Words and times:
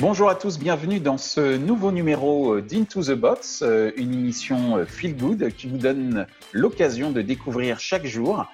Bonjour 0.00 0.30
à 0.30 0.34
tous, 0.34 0.58
bienvenue 0.58 0.98
dans 0.98 1.18
ce 1.18 1.58
nouveau 1.58 1.92
numéro 1.92 2.58
d'Into 2.62 3.02
the 3.02 3.10
Box, 3.10 3.60
euh, 3.62 3.90
une 3.98 4.14
émission 4.14 4.78
euh, 4.78 4.86
Feel 4.86 5.14
Good 5.14 5.50
qui 5.54 5.66
vous 5.66 5.76
donne 5.76 6.26
l'occasion 6.54 7.10
de 7.10 7.20
découvrir 7.20 7.80
chaque 7.80 8.06
jour 8.06 8.46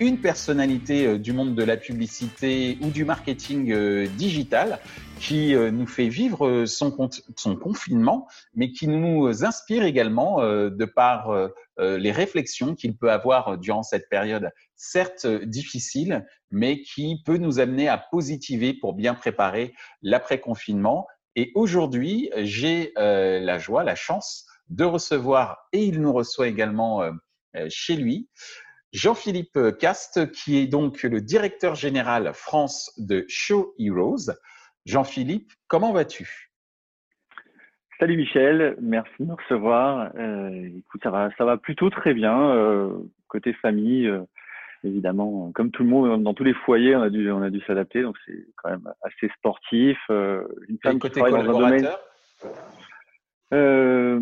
une 0.00 0.18
personnalité 0.18 1.06
euh, 1.06 1.18
du 1.18 1.32
monde 1.32 1.54
de 1.54 1.62
la 1.62 1.76
publicité 1.76 2.78
ou 2.80 2.90
du 2.90 3.04
marketing 3.04 4.06
digital 4.16 4.80
qui 5.20 5.54
nous 5.54 5.86
fait 5.86 6.08
vivre 6.08 6.64
son 6.64 6.90
confinement, 7.56 8.26
mais 8.54 8.72
qui 8.72 8.88
nous 8.88 9.44
inspire 9.44 9.84
également 9.84 10.40
de 10.40 10.84
par 10.86 11.50
les 11.78 12.10
réflexions 12.10 12.74
qu'il 12.74 12.96
peut 12.96 13.12
avoir 13.12 13.58
durant 13.58 13.82
cette 13.82 14.08
période, 14.08 14.50
certes 14.76 15.26
difficile, 15.26 16.26
mais 16.50 16.80
qui 16.80 17.22
peut 17.26 17.36
nous 17.36 17.60
amener 17.60 17.86
à 17.86 17.98
positiver 17.98 18.72
pour 18.72 18.94
bien 18.94 19.12
préparer 19.12 19.74
l'après-confinement. 20.00 21.06
Et 21.36 21.52
aujourd'hui, 21.54 22.30
j'ai 22.38 22.94
la 22.96 23.58
joie, 23.58 23.84
la 23.84 23.94
chance 23.94 24.46
de 24.70 24.84
recevoir, 24.84 25.68
et 25.74 25.84
il 25.84 26.00
nous 26.00 26.14
reçoit 26.14 26.48
également 26.48 27.02
chez 27.68 27.96
lui, 27.96 28.30
Jean-Philippe 28.92 29.58
Cast, 29.78 30.32
qui 30.32 30.58
est 30.58 30.66
donc 30.66 31.02
le 31.02 31.20
directeur 31.20 31.74
général 31.74 32.32
France 32.34 32.92
de 32.98 33.24
Show 33.28 33.74
Heroes. 33.78 34.32
Jean-Philippe, 34.84 35.52
comment 35.68 35.92
vas-tu? 35.92 36.50
Salut 38.00 38.16
Michel, 38.16 38.76
merci 38.80 39.12
de 39.20 39.26
me 39.26 39.34
recevoir. 39.34 40.10
Euh, 40.16 40.70
écoute, 40.78 41.02
ça 41.02 41.10
va, 41.10 41.28
ça 41.36 41.44
va 41.44 41.58
plutôt 41.58 41.90
très 41.90 42.14
bien. 42.14 42.50
Euh, 42.50 42.90
côté 43.28 43.52
famille, 43.52 44.06
euh, 44.08 44.22
évidemment, 44.82 45.52
comme 45.52 45.70
tout 45.70 45.84
le 45.84 45.90
monde, 45.90 46.22
dans 46.22 46.32
tous 46.32 46.44
les 46.44 46.54
foyers, 46.54 46.96
on 46.96 47.02
a 47.02 47.10
dû, 47.10 47.30
on 47.30 47.42
a 47.42 47.50
dû 47.50 47.60
s'adapter. 47.66 48.02
Donc 48.02 48.16
c'est 48.26 48.46
quand 48.56 48.70
même 48.70 48.88
assez 49.02 49.28
sportif. 49.36 49.98
une 50.08 50.78
femme 50.82 50.98
qui 50.98 51.10
travaille 51.10 51.32
dans 51.44 51.56
un 51.56 51.60
domaine. 51.60 51.88
Euh, 53.52 54.20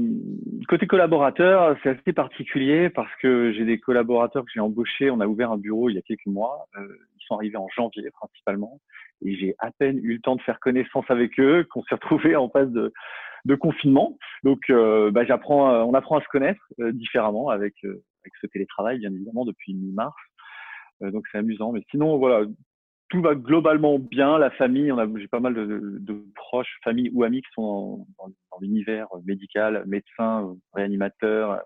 côté 0.69 0.87
collaborateur, 0.87 1.77
c'est 1.83 1.91
assez 1.91 2.13
particulier 2.13 2.89
parce 2.89 3.15
que 3.21 3.53
j'ai 3.53 3.65
des 3.65 3.79
collaborateurs 3.79 4.45
que 4.45 4.51
j'ai 4.53 4.61
embauchés. 4.61 5.11
On 5.11 5.21
a 5.21 5.27
ouvert 5.27 5.53
un 5.53 5.59
bureau 5.59 5.91
il 5.91 5.95
y 5.95 5.99
a 5.99 6.03
quelques 6.03 6.27
mois. 6.27 6.67
Euh, 6.77 6.87
ils 7.17 7.25
sont 7.27 7.35
arrivés 7.35 7.57
en 7.57 7.69
janvier 7.77 8.11
principalement, 8.11 8.81
et 9.25 9.37
j'ai 9.37 9.55
à 9.59 9.71
peine 9.71 9.99
eu 9.99 10.15
le 10.15 10.21
temps 10.21 10.37
de 10.37 10.43
faire 10.43 10.61
connaissance 10.61 11.05
avec 11.09 11.39
eux 11.39 11.67
qu'on 11.71 11.83
s'est 11.83 11.95
retrouvés 11.95 12.37
en 12.37 12.49
phase 12.49 12.71
de, 12.71 12.93
de 13.45 13.55
confinement. 13.55 14.17
Donc, 14.45 14.71
euh, 14.71 15.11
bah, 15.11 15.25
j'apprends, 15.25 15.83
on 15.85 15.93
apprend 15.93 16.19
à 16.19 16.23
se 16.23 16.29
connaître 16.29 16.63
différemment 16.79 17.51
avec 17.51 17.75
avec 17.85 18.33
ce 18.41 18.47
télétravail, 18.47 18.99
bien 18.99 19.13
évidemment, 19.13 19.45
depuis 19.45 19.75
mi-mars. 19.75 20.17
donc 21.01 21.25
c'est 21.31 21.39
amusant. 21.39 21.73
Mais 21.73 21.83
sinon, 21.91 22.17
voilà, 22.17 22.47
tout 23.09 23.23
va 23.23 23.35
globalement 23.35 23.99
bien. 23.99 24.39
La 24.39 24.51
famille, 24.51 24.93
on 24.93 24.99
a, 24.99 25.07
j'ai 25.19 25.29
pas 25.29 25.41
mal 25.41 25.55
de, 25.55 25.99
de, 26.01 26.25
proches, 26.35 26.79
familles 26.85 27.11
ou 27.15 27.25
amis 27.25 27.43
qui 27.43 27.49
sont 27.55 28.07
dans, 28.19 28.29
dans 28.29 28.59
l'univers 28.61 29.09
médical, 29.25 29.85
médecins, 29.87 30.55
réanimateurs. 30.75 31.63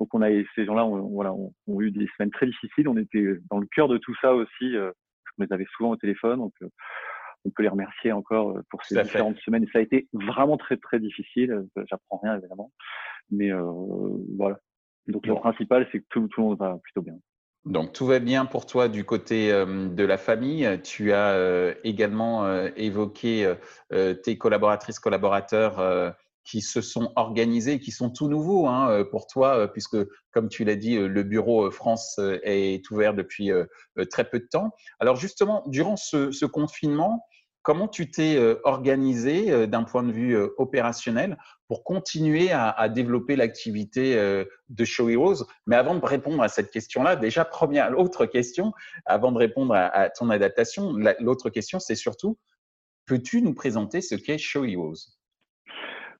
Donc 0.00 0.12
on 0.14 0.22
a 0.22 0.28
ces 0.54 0.64
gens-là, 0.64 0.84
on, 0.84 1.08
voilà, 1.08 1.32
ont, 1.32 1.80
eu 1.80 1.90
des 1.90 2.08
semaines 2.16 2.30
très 2.30 2.46
difficiles. 2.46 2.88
On 2.88 2.96
était 2.96 3.36
dans 3.50 3.58
le 3.58 3.66
cœur 3.66 3.88
de 3.88 3.98
tout 3.98 4.14
ça 4.20 4.34
aussi. 4.34 4.76
Euh, 4.76 4.90
on 5.38 5.44
les 5.44 5.52
avait 5.52 5.66
souvent 5.76 5.90
au 5.90 5.96
téléphone, 5.96 6.38
donc 6.38 6.52
euh, 6.62 6.68
on 7.44 7.50
peut 7.50 7.62
les 7.62 7.68
remercier 7.68 8.12
encore 8.12 8.50
euh, 8.50 8.62
pour 8.70 8.84
ces 8.84 9.02
différentes 9.02 9.38
semaines. 9.38 9.64
Et 9.64 9.70
ça 9.72 9.78
a 9.78 9.82
été 9.82 10.08
vraiment 10.12 10.56
très 10.56 10.76
très 10.76 11.00
difficile. 11.00 11.66
J'apprends 11.88 12.20
rien 12.22 12.36
évidemment, 12.36 12.70
mais 13.30 13.52
euh, 13.52 13.62
voilà. 14.36 14.58
Donc 15.08 15.26
le 15.26 15.34
principal, 15.34 15.88
c'est 15.90 16.00
que 16.00 16.06
tout, 16.10 16.28
tout 16.28 16.40
le 16.40 16.46
monde 16.48 16.58
va 16.58 16.78
plutôt 16.82 17.02
bien. 17.02 17.14
Donc 17.64 17.92
tout 17.92 18.06
va 18.06 18.18
bien 18.18 18.44
pour 18.44 18.66
toi 18.66 18.88
du 18.88 19.04
côté 19.04 19.52
euh, 19.52 19.88
de 19.88 20.04
la 20.04 20.18
famille. 20.18 20.80
Tu 20.82 21.12
as 21.12 21.30
euh, 21.30 21.74
également 21.84 22.44
euh, 22.44 22.70
évoqué 22.76 23.52
tes 24.24 24.38
collaboratrices, 24.38 24.98
collaborateurs 24.98 26.14
qui 26.44 26.60
se 26.60 26.80
sont 26.80 27.12
organisés, 27.14 27.78
qui 27.78 27.92
sont 27.92 28.10
tout 28.10 28.28
nouveaux 28.28 28.66
hein, 28.66 29.04
pour 29.10 29.26
toi, 29.26 29.68
puisque 29.68 29.96
comme 30.32 30.48
tu 30.48 30.64
l'as 30.64 30.76
dit, 30.76 30.96
le 30.96 31.22
bureau 31.22 31.70
France 31.70 32.18
est 32.42 32.90
ouvert 32.90 33.14
depuis 33.14 33.50
très 34.10 34.24
peu 34.24 34.40
de 34.40 34.46
temps. 34.50 34.70
Alors 34.98 35.16
justement, 35.16 35.62
durant 35.66 35.96
ce 35.96 36.46
confinement, 36.46 37.26
Comment 37.62 37.86
tu 37.86 38.10
t'es 38.10 38.56
organisé 38.64 39.68
d'un 39.68 39.84
point 39.84 40.02
de 40.02 40.10
vue 40.10 40.36
opérationnel 40.56 41.38
pour 41.72 41.84
continuer 41.84 42.50
à, 42.52 42.86
développer 42.90 43.34
l'activité 43.34 44.14
de 44.68 44.84
Show 44.84 45.08
Heroes 45.08 45.46
Mais 45.66 45.74
avant 45.74 45.94
de 45.94 46.04
répondre 46.04 46.42
à 46.42 46.48
cette 46.48 46.70
question-là, 46.70 47.16
déjà, 47.16 47.46
première, 47.46 47.98
autre 47.98 48.26
question, 48.26 48.74
avant 49.06 49.32
de 49.32 49.38
répondre 49.38 49.74
à, 49.74 50.10
ton 50.10 50.28
adaptation, 50.28 50.92
l'autre 51.18 51.48
question, 51.48 51.80
c'est 51.80 51.94
surtout, 51.94 52.36
peux-tu 53.06 53.40
nous 53.40 53.54
présenter 53.54 54.02
ce 54.02 54.16
qu'est 54.16 54.36
Show 54.36 54.66
Heroes? 54.66 55.16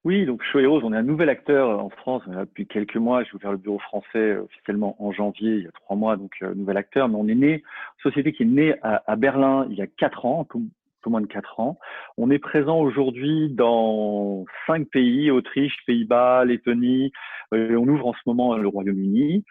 Oui, 0.05 0.25
donc 0.25 0.43
Show 0.43 0.61
Heroes, 0.61 0.81
on 0.85 0.95
est 0.95 0.97
un 0.97 1.03
nouvel 1.03 1.29
acteur 1.29 1.69
en 1.85 1.91
France 1.91 2.23
depuis 2.27 2.67
quelques 2.67 2.97
mois. 2.97 3.23
J'ai 3.23 3.35
ouvert 3.35 3.53
le 3.53 3.59
bureau 3.59 3.79
français 3.79 4.37
officiellement 4.39 4.97
en 5.05 5.13
janvier, 5.13 5.57
il 5.57 5.65
y 5.65 5.69
a 5.69 5.73
trois 5.73 5.97
mois, 5.97 6.17
donc 6.17 6.33
nouvel 6.41 6.79
acteur. 6.79 7.11
Mais 7.11 7.17
on 7.17 7.29
est 7.29 7.35
né, 7.35 7.63
société 8.03 8.33
qui 8.33 8.45
est 8.45 8.47
née 8.47 8.75
à, 8.81 9.03
à 9.07 9.17
Berlin 9.17 9.67
il 9.69 9.77
y 9.77 9.83
a 9.83 9.87
quatre 9.87 10.25
ans, 10.25 10.49
moins 11.11 11.21
de 11.21 11.27
quatre 11.27 11.61
ans. 11.61 11.79
On 12.17 12.31
est 12.31 12.39
présent 12.39 12.81
aujourd'hui 12.81 13.51
dans 13.51 14.45
cinq 14.67 14.89
pays, 14.91 15.31
Autriche, 15.31 15.77
Pays-Bas, 15.87 16.45
Lettonie. 16.45 17.13
Euh, 17.55 17.77
on 17.77 17.89
ouvre 17.89 18.09
en 18.09 18.13
ce 18.13 18.21
moment 18.27 18.57
le 18.57 18.69
Royaume-Uni. 18.69 19.45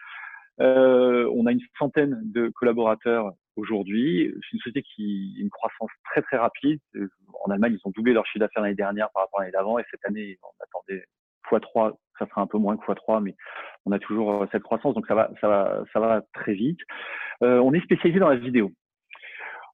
Euh, 0.60 1.30
on 1.34 1.46
a 1.46 1.52
une 1.52 1.60
centaine 1.78 2.20
de 2.24 2.48
collaborateurs 2.48 3.32
aujourd'hui. 3.56 4.32
C'est 4.42 4.56
une 4.56 4.58
société 4.60 4.82
qui 4.82 5.34
a 5.38 5.42
une 5.42 5.50
croissance 5.50 5.90
très 6.04 6.22
très 6.22 6.36
rapide. 6.36 6.80
En 7.44 7.50
Allemagne, 7.50 7.76
ils 7.78 7.88
ont 7.88 7.92
doublé 7.94 8.12
leur 8.12 8.26
chiffre 8.26 8.40
d'affaires 8.40 8.62
l'année 8.62 8.74
dernière 8.74 9.10
par 9.12 9.24
rapport 9.24 9.40
à 9.40 9.42
l'année 9.42 9.52
d'avant 9.52 9.78
et 9.78 9.84
cette 9.90 10.04
année, 10.04 10.38
on 10.42 10.62
attendait 10.62 11.04
x3, 11.50 11.94
ça 12.18 12.26
sera 12.26 12.40
un 12.40 12.46
peu 12.46 12.58
moins 12.58 12.76
que 12.76 12.84
x3, 12.84 13.22
mais 13.22 13.34
on 13.84 13.92
a 13.92 13.98
toujours 13.98 14.46
cette 14.52 14.62
croissance, 14.62 14.94
donc 14.94 15.06
ça 15.06 15.14
va, 15.14 15.30
ça 15.40 15.48
va, 15.48 15.84
ça 15.92 16.00
va 16.00 16.22
très 16.32 16.54
vite. 16.54 16.80
Euh, 17.42 17.58
on 17.58 17.72
est 17.72 17.82
spécialisé 17.82 18.20
dans 18.20 18.28
la 18.28 18.36
vidéo 18.36 18.70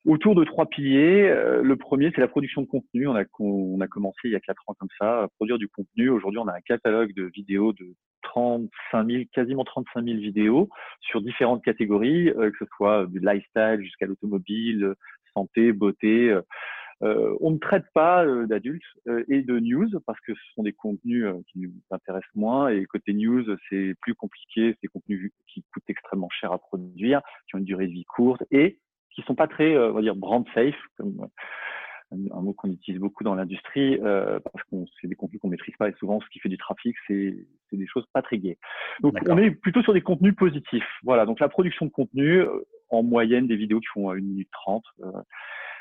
autour 0.09 0.35
de 0.35 0.43
trois 0.45 0.67
piliers. 0.67 1.29
Euh, 1.29 1.63
le 1.63 1.77
premier, 1.77 2.11
c'est 2.15 2.21
la 2.21 2.29
production 2.29 2.63
de 2.63 2.67
contenu. 2.67 3.07
On 3.07 3.15
a, 3.15 3.25
on 3.39 3.81
a 3.81 3.87
commencé 3.87 4.19
il 4.25 4.33
y 4.33 4.37
a 4.37 4.41
quatre 4.41 4.63
ans 4.67 4.75
comme 4.79 4.89
ça, 4.99 5.25
à 5.25 5.29
produire 5.29 5.59
du 5.59 5.69
contenu. 5.69 6.09
Aujourd'hui, 6.09 6.39
on 6.39 6.49
a 6.49 6.55
un 6.55 6.61
catalogue 6.61 7.15
de 7.15 7.25
vidéos 7.25 7.73
de 7.75 7.95
35 8.23 9.07
000, 9.07 9.25
quasiment 9.33 9.65
35 9.65 10.05
000 10.05 10.19
vidéos 10.19 10.71
sur 11.01 11.21
différentes 11.21 11.63
catégories, 11.63 12.31
euh, 12.31 12.51
que 12.51 12.57
ce 12.59 12.65
soit 12.77 13.07
du 13.07 13.21
lifestyle 13.21 13.81
jusqu'à 13.83 14.07
l'automobile, 14.07 14.95
santé, 15.35 15.73
beauté. 15.73 16.35
Euh, 17.03 17.37
on 17.41 17.53
ne 17.53 17.59
traite 17.59 17.85
pas 17.95 18.27
d'adultes 18.47 18.83
et 19.29 19.43
de 19.43 19.61
news 19.61 19.89
parce 20.05 20.19
que 20.21 20.35
ce 20.35 20.41
sont 20.57 20.65
des 20.65 20.73
contenus 20.73 21.27
qui 21.53 21.61
nous 21.61 21.73
intéressent 21.93 22.35
moins. 22.35 22.71
Et 22.71 22.85
côté 22.87 23.13
news, 23.13 23.45
c'est 23.69 23.95
plus 24.01 24.17
compliqué. 24.17 24.73
C'est 24.73 24.83
des 24.83 24.89
contenus 24.89 25.31
qui 25.47 25.63
coûtent 25.73 25.89
extrêmement 25.89 26.31
cher 26.31 26.51
à 26.51 26.59
produire, 26.59 27.21
qui 27.47 27.55
ont 27.55 27.59
une 27.59 27.65
durée 27.65 27.87
de 27.87 27.93
vie 27.93 28.05
courte 28.05 28.43
et 28.51 28.81
qui 29.19 29.27
sont 29.27 29.35
pas 29.35 29.49
très, 29.49 29.75
euh, 29.75 29.91
on 29.91 29.95
va 29.95 30.01
dire, 30.01 30.15
brand 30.15 30.47
safe, 30.55 30.77
comme 30.97 31.29
un 32.13 32.41
mot 32.41 32.53
qu'on 32.53 32.71
utilise 32.71 33.01
beaucoup 33.01 33.25
dans 33.25 33.35
l'industrie, 33.35 33.99
euh, 34.03 34.39
parce 34.41 34.65
qu'on 34.65 34.87
c'est 35.01 35.09
des 35.09 35.15
contenus 35.15 35.41
qu'on 35.41 35.49
maîtrise 35.49 35.75
pas 35.77 35.89
et 35.89 35.95
souvent 35.99 36.21
ce 36.21 36.29
qui 36.31 36.39
fait 36.39 36.49
du 36.49 36.57
trafic, 36.57 36.97
c'est 37.07 37.35
des 37.73 37.87
choses 37.87 38.07
pas 38.13 38.23
très 38.23 38.39
gaies. 38.39 38.59
Donc 39.01 39.15
on 39.29 39.37
est 39.39 39.51
plutôt 39.51 39.83
sur 39.83 39.93
des 39.93 40.01
contenus 40.01 40.35
positifs. 40.35 40.89
Voilà, 41.03 41.27
donc 41.27 41.41
la 41.41 41.49
production 41.49 41.87
de 41.87 41.91
contenu, 41.91 42.39
euh, 42.39 42.67
en 42.91 43.03
moyenne 43.03 43.47
des 43.47 43.57
vidéos 43.57 43.81
qui 43.81 43.89
font 43.93 44.11
1 44.11 44.15
minute 44.17 44.49
30, 44.53 44.85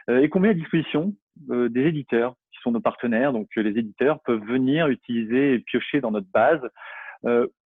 euh, 0.10 0.22
et 0.22 0.30
qu'on 0.30 0.42
met 0.42 0.50
à 0.50 0.54
disposition 0.54 1.14
des 1.36 1.82
éditeurs 1.82 2.36
qui 2.52 2.60
sont 2.62 2.72
nos 2.72 2.82
partenaires. 2.82 3.32
Donc 3.32 3.48
les 3.56 3.78
éditeurs 3.78 4.20
peuvent 4.22 4.44
venir 4.44 4.88
utiliser 4.88 5.54
et 5.54 5.60
piocher 5.60 6.02
dans 6.02 6.12
notre 6.12 6.30
base 6.34 6.62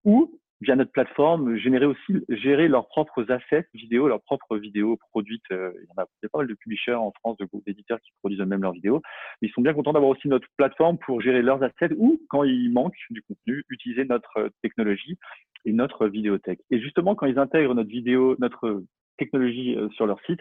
ou 0.04 0.39
via 0.60 0.76
notre 0.76 0.93
plateforme, 0.93 1.56
générer 1.56 1.87
aussi, 1.87 2.25
gérer 2.28 2.69
leurs 2.69 2.87
propres 2.88 3.31
assets 3.31 3.66
vidéo, 3.72 4.09
leurs 4.09 4.22
propres 4.22 4.59
vidéos 4.59 4.98
produites. 5.10 5.43
Euh, 5.53 5.72
il 5.76 5.87
y 5.87 5.93
en 5.98 6.03
a, 6.03 6.06
pas 6.30 6.39
mal 6.39 6.47
de 6.47 6.54
publishers 6.54 6.95
en 6.95 7.12
France, 7.12 7.36
de 7.39 7.47
groupes 7.47 7.65
d'éditeurs 7.66 7.98
qui 8.01 8.10
produisent 8.21 8.41
eux-mêmes 8.41 8.62
leurs 8.62 8.72
vidéos. 8.72 9.01
Ils 9.41 9.51
sont 9.51 9.62
bien 9.62 9.72
contents 9.72 9.92
d'avoir 9.92 10.10
aussi 10.10 10.28
notre 10.28 10.48
plateforme 10.57 10.98
pour 10.98 11.21
gérer 11.21 11.42
leurs 11.42 11.62
assets 11.62 11.95
ou, 11.97 12.21
quand 12.28 12.45
il 12.45 12.71
manque 12.72 12.95
du 13.10 13.22
contenu, 13.22 13.65
utiliser 13.71 14.04
notre 14.04 14.39
euh, 14.39 14.48
technologie 14.62 15.18
et 15.65 15.72
notre 15.72 16.07
vidéothèque. 16.07 16.60
Et 16.71 16.80
justement, 16.80 17.15
quand 17.15 17.27
ils 17.27 17.39
intègrent 17.39 17.74
notre 17.74 17.91
vidéo, 17.91 18.36
notre 18.39 18.83
technologie 19.18 19.77
euh, 19.77 19.89
sur 19.91 20.06
leur 20.06 20.21
site, 20.24 20.41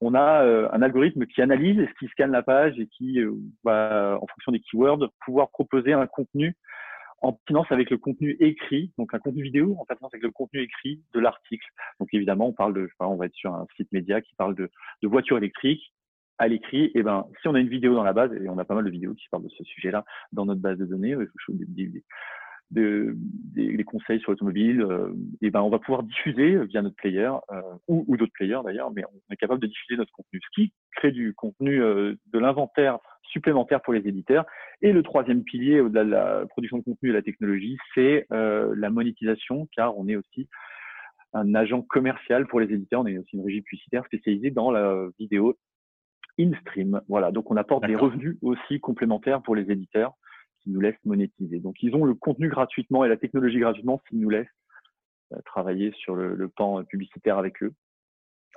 on 0.00 0.14
a 0.14 0.42
un 0.72 0.82
algorithme 0.82 1.26
qui 1.26 1.42
analyse, 1.42 1.86
qui 1.98 2.06
scanne 2.08 2.32
la 2.32 2.42
page 2.42 2.78
et 2.78 2.86
qui 2.86 3.18
va, 3.64 4.18
en 4.20 4.26
fonction 4.26 4.52
des 4.52 4.60
keywords, 4.60 5.08
pouvoir 5.24 5.50
proposer 5.50 5.92
un 5.92 6.06
contenu 6.06 6.54
en 7.22 7.38
finance 7.46 7.66
avec 7.70 7.90
le 7.90 7.98
contenu 7.98 8.36
écrit, 8.40 8.92
donc 8.98 9.14
un 9.14 9.18
contenu 9.18 9.42
vidéo, 9.42 9.76
en 9.78 9.84
finance 9.84 10.12
avec 10.12 10.22
le 10.22 10.30
contenu 10.30 10.60
écrit 10.60 11.02
de 11.14 11.20
l'article. 11.20 11.66
Donc 11.98 12.08
évidemment, 12.12 12.48
on 12.48 12.52
parle 12.52 12.74
de, 12.74 12.88
on 13.00 13.16
va 13.16 13.26
être 13.26 13.34
sur 13.34 13.54
un 13.54 13.66
site 13.76 13.90
média 13.92 14.20
qui 14.20 14.34
parle 14.34 14.54
de, 14.54 14.70
de 15.02 15.08
voitures 15.08 15.38
électriques 15.38 15.92
à 16.38 16.48
l'écrit. 16.48 16.84
Et 16.86 16.92
eh 16.96 17.02
ben, 17.02 17.26
si 17.40 17.48
on 17.48 17.54
a 17.54 17.60
une 17.60 17.68
vidéo 17.68 17.94
dans 17.94 18.04
la 18.04 18.12
base, 18.12 18.32
et 18.32 18.48
on 18.48 18.58
a 18.58 18.64
pas 18.64 18.74
mal 18.74 18.84
de 18.84 18.90
vidéos 18.90 19.14
qui 19.14 19.28
parlent 19.30 19.44
de 19.44 19.48
ce 19.48 19.64
sujet-là 19.64 20.04
dans 20.32 20.44
notre 20.44 20.60
base 20.60 20.78
de 20.78 20.84
données, 20.84 21.16
des, 22.70 23.84
conseils 23.84 24.20
sur 24.20 24.32
l'automobile, 24.32 24.86
et 25.40 25.50
ben 25.50 25.60
on 25.60 25.70
va 25.70 25.78
pouvoir 25.78 26.02
diffuser 26.02 26.64
via 26.66 26.82
notre 26.82 26.96
player 26.96 27.30
ou, 27.86 28.04
ou 28.08 28.16
d'autres 28.16 28.32
players 28.32 28.60
d'ailleurs, 28.64 28.90
mais 28.90 29.04
on 29.04 29.32
est 29.32 29.36
capable 29.36 29.60
de 29.60 29.68
diffuser 29.68 29.96
notre 29.96 30.12
contenu, 30.12 30.40
ce 30.42 30.50
qui 30.54 30.72
crée 30.96 31.12
du 31.12 31.34
contenu 31.34 31.78
de 31.78 32.38
l'inventaire 32.38 32.98
supplémentaire 33.22 33.80
pour 33.82 33.92
les 33.92 34.06
éditeurs. 34.08 34.44
Et 34.82 34.92
le 34.92 35.02
troisième 35.02 35.44
pilier 35.44 35.80
au-delà 35.80 36.04
de 36.04 36.10
la 36.10 36.46
production 36.46 36.78
de 36.78 36.82
contenu 36.82 37.10
et 37.10 37.12
de 37.12 37.16
la 37.16 37.22
technologie, 37.22 37.78
c'est 37.94 38.26
la 38.30 38.90
monétisation, 38.90 39.68
car 39.76 39.96
on 39.96 40.08
est 40.08 40.16
aussi 40.16 40.48
un 41.32 41.54
agent 41.54 41.82
commercial 41.82 42.46
pour 42.46 42.60
les 42.60 42.72
éditeurs. 42.72 43.02
On 43.02 43.06
est 43.06 43.18
aussi 43.18 43.36
une 43.36 43.44
régie 43.44 43.62
publicitaire 43.62 44.04
spécialisée 44.06 44.50
dans 44.50 44.70
la 44.70 45.06
vidéo 45.18 45.56
in-stream. 46.38 47.00
Voilà, 47.08 47.30
donc 47.30 47.50
on 47.50 47.56
apporte 47.56 47.86
des 47.86 47.96
revenus 47.96 48.36
aussi 48.42 48.80
complémentaires 48.80 49.42
pour 49.42 49.54
les 49.54 49.70
éditeurs 49.70 50.12
nous 50.66 50.80
laissent 50.80 51.04
monétiser. 51.04 51.60
Donc 51.60 51.82
ils 51.82 51.94
ont 51.94 52.04
le 52.04 52.14
contenu 52.14 52.48
gratuitement 52.48 53.04
et 53.04 53.08
la 53.08 53.16
technologie 53.16 53.58
gratuitement 53.58 54.00
s'ils 54.08 54.20
nous 54.20 54.30
laissent 54.30 54.46
euh, 55.32 55.38
travailler 55.44 55.92
sur 55.92 56.14
le, 56.14 56.34
le, 56.34 56.48
pan 56.48 56.84
publicitaire 56.84 57.38
avec 57.38 57.62
eux. 57.62 57.72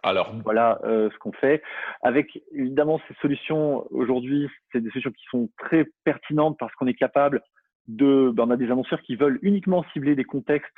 Alors 0.02 0.34
voilà 0.44 0.80
euh, 0.84 1.10
ce 1.12 1.18
qu'on 1.18 1.34
fait. 1.34 1.62
Avec 2.02 2.42
évidemment 2.52 3.02
ces 3.08 3.14
solutions 3.16 3.86
aujourd'hui, 3.92 4.48
c'est 4.72 4.82
des 4.82 4.90
solutions 4.90 5.12
qui 5.12 5.26
sont 5.30 5.50
très 5.58 5.86
pertinentes 6.04 6.58
parce 6.58 6.74
qu'on 6.76 6.88
est 6.88 6.94
capable 6.94 7.42
de, 7.88 8.32
ben, 8.34 8.46
on 8.48 8.52
a 8.52 8.58
des 8.58 8.72
annonceurs 8.72 9.02
qui 9.02 9.16
veulent 9.16 9.40
uniquement 9.42 9.84
cibler 9.92 10.16
des 10.16 10.24
contextes 10.24 10.72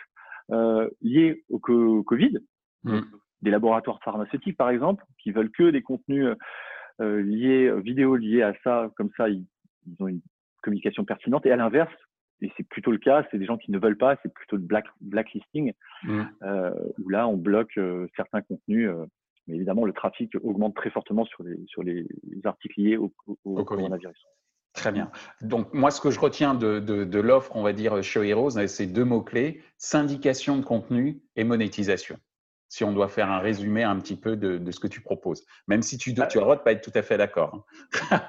euh, 0.52 0.90
liés 1.02 1.44
au, 1.50 1.60
Covid, 1.60 2.40
mmh. 2.84 3.00
des 3.42 3.52
laboratoires 3.52 4.00
pharmaceutiques 4.04 4.58
par 4.58 4.70
exemple, 4.70 5.04
qui 5.22 5.32
veulent 5.32 5.52
que 5.52 5.70
des 5.70 5.82
contenus 5.82 6.36
euh, 7.00 7.22
liés, 7.22 7.68
euh, 7.68 7.80
vidéo 7.80 8.16
liés 8.16 8.44
à 8.44 8.54
ça, 8.64 8.92
comme 8.96 9.10
ça 9.18 9.30
ils, 9.30 9.46
ont 10.00 10.08
une 10.08 10.22
communication 10.62 11.06
pertinente. 11.06 11.46
Et 11.46 11.52
à 11.52 11.56
l'inverse, 11.56 11.94
et 12.42 12.52
c'est 12.58 12.68
plutôt 12.68 12.92
le 12.92 12.98
cas, 12.98 13.26
c'est 13.30 13.38
des 13.38 13.46
gens 13.46 13.58
qui 13.58 13.72
ne 13.72 13.80
veulent 13.80 13.98
pas, 13.98 14.18
c'est 14.24 14.34
plutôt 14.34 14.56
le 14.56 14.64
black, 14.64 14.86
blacklisting, 15.00 15.74
mmh. 16.04 16.22
euh, 16.44 16.72
où 17.04 17.10
là 17.10 17.28
on 17.28 17.38
bloque 17.38 17.78
euh, 17.78 18.08
certains 18.16 18.42
contenus. 18.42 18.90
mais 19.48 19.56
évidemment, 19.56 19.86
le 19.86 19.94
trafic 19.94 20.34
augmente 20.42 20.76
très 20.76 20.90
fortement 20.90 21.26
sur 21.26 21.44
les, 21.44 21.58
sur 21.68 21.84
les, 21.84 22.08
articles 22.44 22.82
liés 22.82 22.98
au, 22.98 23.14
au, 23.46 23.64
coronavirus. 23.64 24.26
Très 24.74 24.92
bien. 24.92 25.12
Donc, 25.42 25.74
moi, 25.74 25.92
ce 25.92 26.00
que 26.00 26.12
je 26.12 26.20
retiens 26.20 26.56
de, 26.56 26.80
de, 26.80 27.04
de 27.04 27.20
l'offre, 27.20 27.56
on 27.56 27.62
va 27.62 27.74
dire, 27.74 28.02
Show 28.02 28.24
Heroes, 28.24 28.66
c'est 28.68 28.88
deux 28.88 29.04
mots-clés, 29.04 29.62
syndication 29.78 30.58
de 30.58 30.64
contenu 30.64 31.22
et 31.36 31.44
monétisation. 31.44 32.18
Si 32.72 32.86
on 32.86 32.94
doit 32.94 33.10
faire 33.10 33.30
un 33.30 33.40
résumé 33.40 33.84
un 33.84 33.98
petit 34.00 34.18
peu 34.18 34.38
de, 34.38 34.58
de 34.58 34.72
ce 34.72 34.80
que 34.80 34.88
tu 34.88 35.02
proposes, 35.02 35.46
même 35.68 35.82
si 35.82 35.98
tu, 35.98 36.14
tu 36.14 36.22
as 36.22 36.30
le 36.34 36.40
droit 36.40 36.56
de 36.56 36.62
pas 36.62 36.72
être 36.72 36.82
tout 36.82 36.98
à 36.98 37.02
fait 37.02 37.18
d'accord. 37.18 37.66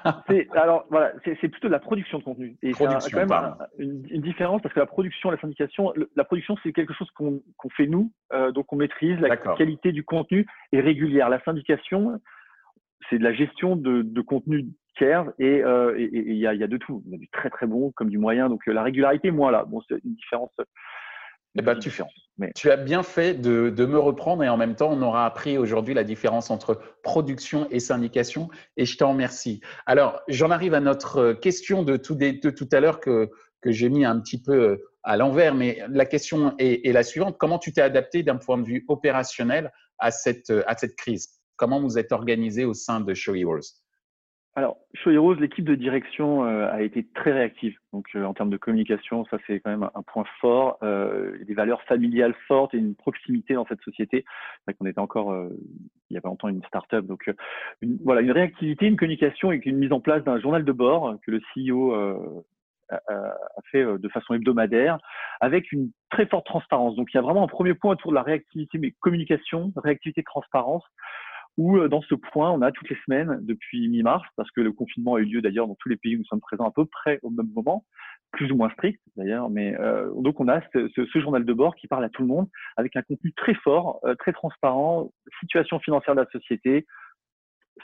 Hein. 0.03 0.21
alors, 0.51 0.85
voilà, 0.89 1.13
c'est 1.23 1.47
plutôt 1.47 1.69
de 1.69 1.71
la 1.71 1.79
production 1.79 2.19
de 2.19 2.25
contenu. 2.25 2.57
Et 2.61 2.71
production, 2.71 3.19
quand 3.25 3.25
même 3.25 3.55
une, 3.77 4.05
une, 4.09 4.21
différence 4.21 4.61
parce 4.61 4.75
que 4.75 4.81
la 4.81 4.85
production, 4.85 5.31
la 5.31 5.39
syndication, 5.39 5.93
la 6.17 6.25
production, 6.25 6.57
c'est 6.61 6.73
quelque 6.73 6.93
chose 6.93 7.09
qu'on 7.11 7.41
fait 7.77 7.87
nous, 7.87 8.11
euh, 8.33 8.51
donc 8.51 8.73
on 8.73 8.75
maîtrise 8.75 9.17
la 9.21 9.37
qualité 9.37 9.93
du 9.93 10.03
contenu 10.03 10.45
est 10.73 10.81
régulière. 10.81 11.29
La 11.29 11.41
syndication, 11.45 12.19
c'est 13.09 13.19
de 13.19 13.23
la 13.23 13.33
gestion 13.33 13.77
de, 13.77 14.01
de 14.01 14.21
contenu 14.21 14.65
tiers 14.97 15.31
et 15.39 15.63
euh, 15.63 15.97
il 15.97 16.33
y, 16.33 16.45
a, 16.47 16.53
y, 16.53 16.63
a, 16.63 16.67
de 16.67 16.77
tout. 16.77 17.01
Il 17.05 17.13
y 17.13 17.15
a 17.15 17.17
du 17.17 17.29
très 17.29 17.49
très 17.49 17.65
bon 17.65 17.93
comme 17.95 18.09
du 18.09 18.17
moyen. 18.17 18.49
Donc 18.49 18.67
euh, 18.67 18.73
la 18.73 18.83
régularité, 18.83 19.31
moi 19.31 19.51
là, 19.51 19.63
bon, 19.65 19.81
c'est 19.87 20.03
une 20.03 20.15
différence. 20.15 20.51
Eh 21.55 21.61
ben, 21.61 21.77
tu, 21.77 21.91
mais... 22.37 22.51
tu 22.55 22.71
as 22.71 22.77
bien 22.77 23.03
fait 23.03 23.35
de, 23.35 23.69
de, 23.69 23.85
me 23.85 23.99
reprendre 23.99 24.43
et 24.43 24.49
en 24.49 24.57
même 24.57 24.75
temps, 24.75 24.91
on 24.91 25.01
aura 25.03 25.25
appris 25.25 25.57
aujourd'hui 25.57 25.93
la 25.93 26.03
différence 26.03 26.49
entre 26.49 26.81
production 27.03 27.67
et 27.69 27.79
syndication 27.79 28.49
et 28.75 28.85
je 28.85 28.97
t'en 28.97 29.11
remercie. 29.11 29.61
Alors, 29.85 30.19
j'en 30.27 30.49
arrive 30.49 30.73
à 30.73 30.79
notre 30.79 31.33
question 31.33 31.83
de 31.83 31.95
tout, 31.95 32.15
de 32.15 32.49
tout 32.49 32.69
à 32.71 32.79
l'heure 32.79 32.99
que, 32.99 33.29
que 33.61 33.71
j'ai 33.71 33.89
mis 33.89 34.03
un 34.03 34.19
petit 34.19 34.41
peu 34.41 34.83
à 35.03 35.15
l'envers, 35.15 35.53
mais 35.53 35.79
la 35.89 36.05
question 36.05 36.55
est, 36.57 36.87
est 36.87 36.91
la 36.91 37.03
suivante. 37.03 37.37
Comment 37.37 37.59
tu 37.59 37.71
t'es 37.71 37.81
adapté 37.81 38.23
d'un 38.23 38.37
point 38.37 38.57
de 38.57 38.65
vue 38.65 38.83
opérationnel 38.87 39.71
à 39.99 40.09
cette, 40.09 40.51
à 40.65 40.75
cette 40.75 40.95
crise? 40.95 41.39
Comment 41.55 41.81
vous 41.81 41.99
êtes 41.99 42.13
organisé 42.13 42.65
au 42.65 42.73
sein 42.73 42.99
de 42.99 43.13
Show 43.13 43.35
Heroes 43.35 43.82
alors, 44.55 44.77
Show 44.93 45.09
Heroes, 45.09 45.33
l'équipe 45.35 45.65
de 45.65 45.73
direction 45.73 46.45
euh, 46.45 46.69
a 46.71 46.83
été 46.83 47.07
très 47.15 47.31
réactive. 47.31 47.75
Donc, 47.91 48.05
euh, 48.15 48.23
en 48.23 48.35
termes 48.35 48.51
de 48.51 48.57
communication, 48.57 49.25
ça 49.25 49.37
c'est 49.47 49.59
quand 49.59 49.71
même 49.71 49.89
un 49.95 50.01
point 50.03 50.25
fort. 50.39 50.77
Euh, 50.83 51.43
des 51.45 51.55
valeurs 51.55 51.81
familiales 51.83 52.35
fortes 52.47 52.75
et 52.75 52.77
une 52.77 52.93
proximité 52.93 53.55
dans 53.55 53.65
cette 53.65 53.81
société. 53.81 54.23
C'est 54.67 54.75
qu'on 54.75 54.85
était 54.85 54.99
encore, 54.99 55.31
euh, 55.31 55.49
il 56.11 56.13
y 56.13 56.17
a 56.17 56.21
pas 56.21 56.29
longtemps, 56.29 56.49
une 56.49 56.63
start-up. 56.65 57.05
Donc, 57.05 57.31
une, 57.81 57.97
voilà, 58.03 58.21
une 58.21 58.31
réactivité, 58.31 58.85
une 58.85 58.95
communication 58.95 59.51
et 59.51 59.59
une 59.65 59.77
mise 59.77 59.91
en 59.91 59.99
place 59.99 60.23
d'un 60.23 60.39
journal 60.39 60.63
de 60.63 60.71
bord 60.71 61.15
que 61.25 61.31
le 61.31 61.41
CEO 61.55 61.95
a, 62.89 62.97
a, 63.07 63.61
fait 63.71 63.83
de 63.83 64.09
façon 64.09 64.35
hebdomadaire, 64.35 64.99
avec 65.41 65.71
une 65.71 65.89
très 66.11 66.27
forte 66.27 66.45
transparence. 66.45 66.95
Donc, 66.95 67.11
il 67.11 67.17
y 67.17 67.19
a 67.19 67.23
vraiment 67.23 67.43
un 67.43 67.47
premier 67.47 67.73
point 67.73 67.93
autour 67.93 68.11
de 68.11 68.15
la 68.15 68.21
réactivité, 68.21 68.77
mais 68.77 68.91
communication, 68.99 69.73
réactivité, 69.77 70.21
transparence 70.21 70.83
où 71.57 71.77
euh, 71.77 71.87
dans 71.87 72.01
ce 72.01 72.15
point, 72.15 72.51
on 72.51 72.61
a 72.61 72.71
toutes 72.71 72.89
les 72.89 72.97
semaines 73.05 73.39
depuis 73.41 73.87
mi-mars, 73.87 74.25
parce 74.35 74.49
que 74.51 74.61
le 74.61 74.71
confinement 74.71 75.15
a 75.15 75.19
eu 75.19 75.25
lieu 75.25 75.41
d'ailleurs 75.41 75.67
dans 75.67 75.75
tous 75.75 75.89
les 75.89 75.97
pays 75.97 76.15
où 76.15 76.19
nous 76.19 76.25
sommes 76.25 76.41
présents 76.41 76.67
à 76.67 76.71
peu 76.71 76.85
près 76.85 77.19
au 77.21 77.29
même 77.29 77.51
moment, 77.53 77.85
plus 78.33 78.51
ou 78.51 78.55
moins 78.55 78.69
strict 78.71 78.99
d'ailleurs, 79.15 79.49
mais 79.49 79.79
euh, 79.79 80.09
donc 80.21 80.39
on 80.39 80.47
a 80.47 80.59
ce, 80.73 80.89
ce, 80.89 81.19
journal 81.19 81.45
de 81.45 81.53
bord 81.53 81.75
qui 81.75 81.87
parle 81.87 82.03
à 82.03 82.09
tout 82.09 82.23
le 82.23 82.27
monde 82.27 82.49
avec 82.75 82.95
un 82.95 83.03
contenu 83.03 83.31
très 83.33 83.53
fort, 83.53 83.99
euh, 84.05 84.15
très 84.15 84.33
transparent, 84.33 85.11
situation 85.39 85.79
financière 85.79 86.15
de 86.15 86.21
la 86.21 86.29
société. 86.31 86.85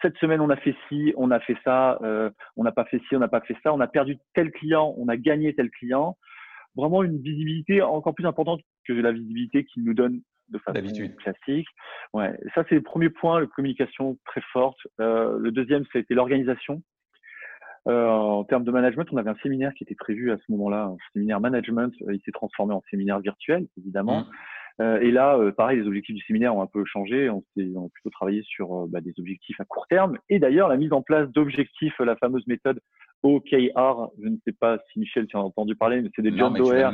Cette 0.02 0.18
semaine, 0.18 0.42
on 0.42 0.50
a 0.50 0.58
fait 0.58 0.76
ci, 0.88 1.14
on 1.18 1.32
a 1.32 1.40
fait 1.40 1.58
ça, 1.64 2.00
euh, 2.02 2.32
on 2.58 2.64
n'a 2.64 2.72
pas 2.72 2.86
fait 2.86 3.00
ci, 3.08 3.16
on 3.16 3.20
n'a 3.20 3.28
pas 3.28 3.42
fait 3.42 3.56
ça, 3.64 3.74
on 3.74 3.80
a 3.80 3.88
perdu 3.88 4.18
tel 4.34 4.52
client, 4.52 4.94
on 4.98 5.08
a 5.08 5.18
gagné 5.18 5.54
tel 5.54 5.70
client. 5.70 6.18
Vraiment 6.76 7.04
une 7.04 7.22
visibilité 7.22 7.82
encore 7.82 8.16
plus 8.16 8.26
importante 8.26 8.62
que 8.86 8.94
la 8.94 9.12
visibilité 9.12 9.66
qu'il 9.66 9.84
nous 9.84 9.94
donne 9.94 10.22
de 10.50 10.58
façon 10.60 10.82
classique. 11.18 11.68
Ouais, 12.14 12.38
ça 12.56 12.64
c'est 12.70 12.76
le 12.76 12.82
premier 12.82 13.10
point, 13.10 13.40
la 13.40 13.48
communication 13.48 14.18
très 14.26 14.42
forte. 14.54 14.80
Euh, 15.00 15.38
le 15.40 15.52
deuxième, 15.52 15.86
c'était 15.92 16.14
l'organisation. 16.14 16.82
Euh, 17.88 18.08
en 18.08 18.44
termes 18.44 18.64
de 18.64 18.72
management, 18.72 19.08
on 19.12 19.18
avait 19.18 19.30
un 19.30 19.38
séminaire 19.42 19.74
qui 19.74 19.84
était 19.84 19.96
prévu 19.96 20.32
à 20.32 20.38
ce 20.38 20.52
moment-là, 20.52 20.86
un 20.86 20.98
séminaire 21.14 21.40
management. 21.40 21.94
Euh, 22.08 22.14
il 22.14 22.22
s'est 22.22 22.32
transformé 22.32 22.74
en 22.74 22.84
séminaire 22.90 23.20
virtuel, 23.20 23.68
évidemment. 23.78 24.22
Mmh. 24.22 24.32
Euh, 24.82 25.00
et 25.02 25.12
là, 25.12 25.38
euh, 25.38 25.52
pareil, 25.52 25.80
les 25.80 25.88
objectifs 25.88 26.16
du 26.16 26.22
séminaire 26.24 26.56
ont 26.56 26.62
un 26.62 26.68
peu 26.68 26.86
changé. 26.86 27.30
On, 27.30 27.44
on 27.58 27.86
a 27.86 27.90
plutôt 27.90 28.10
travaillé 28.10 28.44
sur 28.44 28.88
bah, 28.88 29.02
des 29.02 29.14
objectifs 29.18 29.60
à 29.60 29.66
court 29.66 29.88
terme. 29.88 30.18
Et 30.30 30.40
d'ailleurs, 30.40 30.70
la 30.70 30.78
mise 30.78 30.94
en 30.94 31.02
place 31.02 31.30
d'objectifs, 31.30 32.00
la 32.00 32.16
fameuse 32.16 32.48
méthode 32.48 32.80
OKR. 33.24 34.10
Je 34.22 34.30
ne 34.30 34.38
sais 34.46 34.54
pas 34.54 34.80
si 34.92 35.00
Michel, 35.00 35.28
tu 35.28 35.38
as 35.38 35.42
entendu 35.42 35.76
parler, 35.76 36.02
mais 36.02 36.10
c'est 36.16 36.22
des 36.22 36.36
John 36.36 36.54
Doerr. 36.54 36.94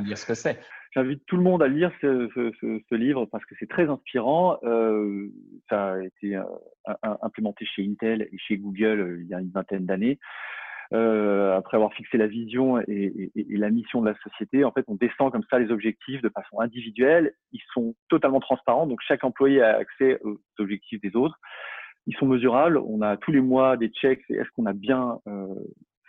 J'invite 0.95 1.25
tout 1.25 1.35
le 1.35 1.43
monde 1.43 1.61
à 1.61 1.67
lire 1.67 1.91
ce, 1.99 2.29
ce, 2.33 2.51
ce, 2.61 2.79
ce 2.89 2.95
livre 2.95 3.25
parce 3.25 3.43
que 3.45 3.53
c'est 3.59 3.67
très 3.69 3.89
inspirant. 3.89 4.57
Euh, 4.63 5.29
ça 5.69 5.93
a 5.93 6.01
été 6.01 6.37
euh, 6.37 6.43
implémenté 7.21 7.65
chez 7.65 7.85
Intel 7.85 8.29
et 8.31 8.37
chez 8.37 8.57
Google 8.57 9.01
euh, 9.01 9.21
il 9.21 9.27
y 9.27 9.33
a 9.33 9.41
une 9.41 9.51
vingtaine 9.51 9.85
d'années. 9.85 10.19
Euh, 10.95 11.57
après 11.57 11.75
avoir 11.75 11.93
fixé 11.93 12.17
la 12.17 12.27
vision 12.27 12.79
et, 12.79 12.85
et, 12.87 13.31
et, 13.35 13.57
la 13.57 13.69
mission 13.69 14.01
de 14.01 14.09
la 14.09 14.15
société, 14.19 14.63
en 14.63 14.71
fait, 14.71 14.85
on 14.87 14.95
descend 14.95 15.29
comme 15.29 15.43
ça 15.49 15.59
les 15.59 15.69
objectifs 15.69 16.21
de 16.21 16.29
façon 16.29 16.61
individuelle. 16.61 17.33
Ils 17.51 17.61
sont 17.73 17.95
totalement 18.07 18.39
transparents, 18.39 18.87
donc 18.87 19.01
chaque 19.05 19.25
employé 19.25 19.61
a 19.61 19.75
accès 19.77 20.19
aux 20.23 20.39
objectifs 20.57 21.01
des 21.01 21.15
autres. 21.15 21.37
Ils 22.07 22.15
sont 22.15 22.27
mesurables. 22.27 22.77
On 22.77 23.01
a 23.01 23.17
tous 23.17 23.31
les 23.31 23.41
mois 23.41 23.75
des 23.75 23.89
checks. 23.89 24.23
Est-ce 24.29 24.49
qu'on 24.55 24.67
a 24.67 24.73
bien 24.73 25.19
euh, 25.27 25.47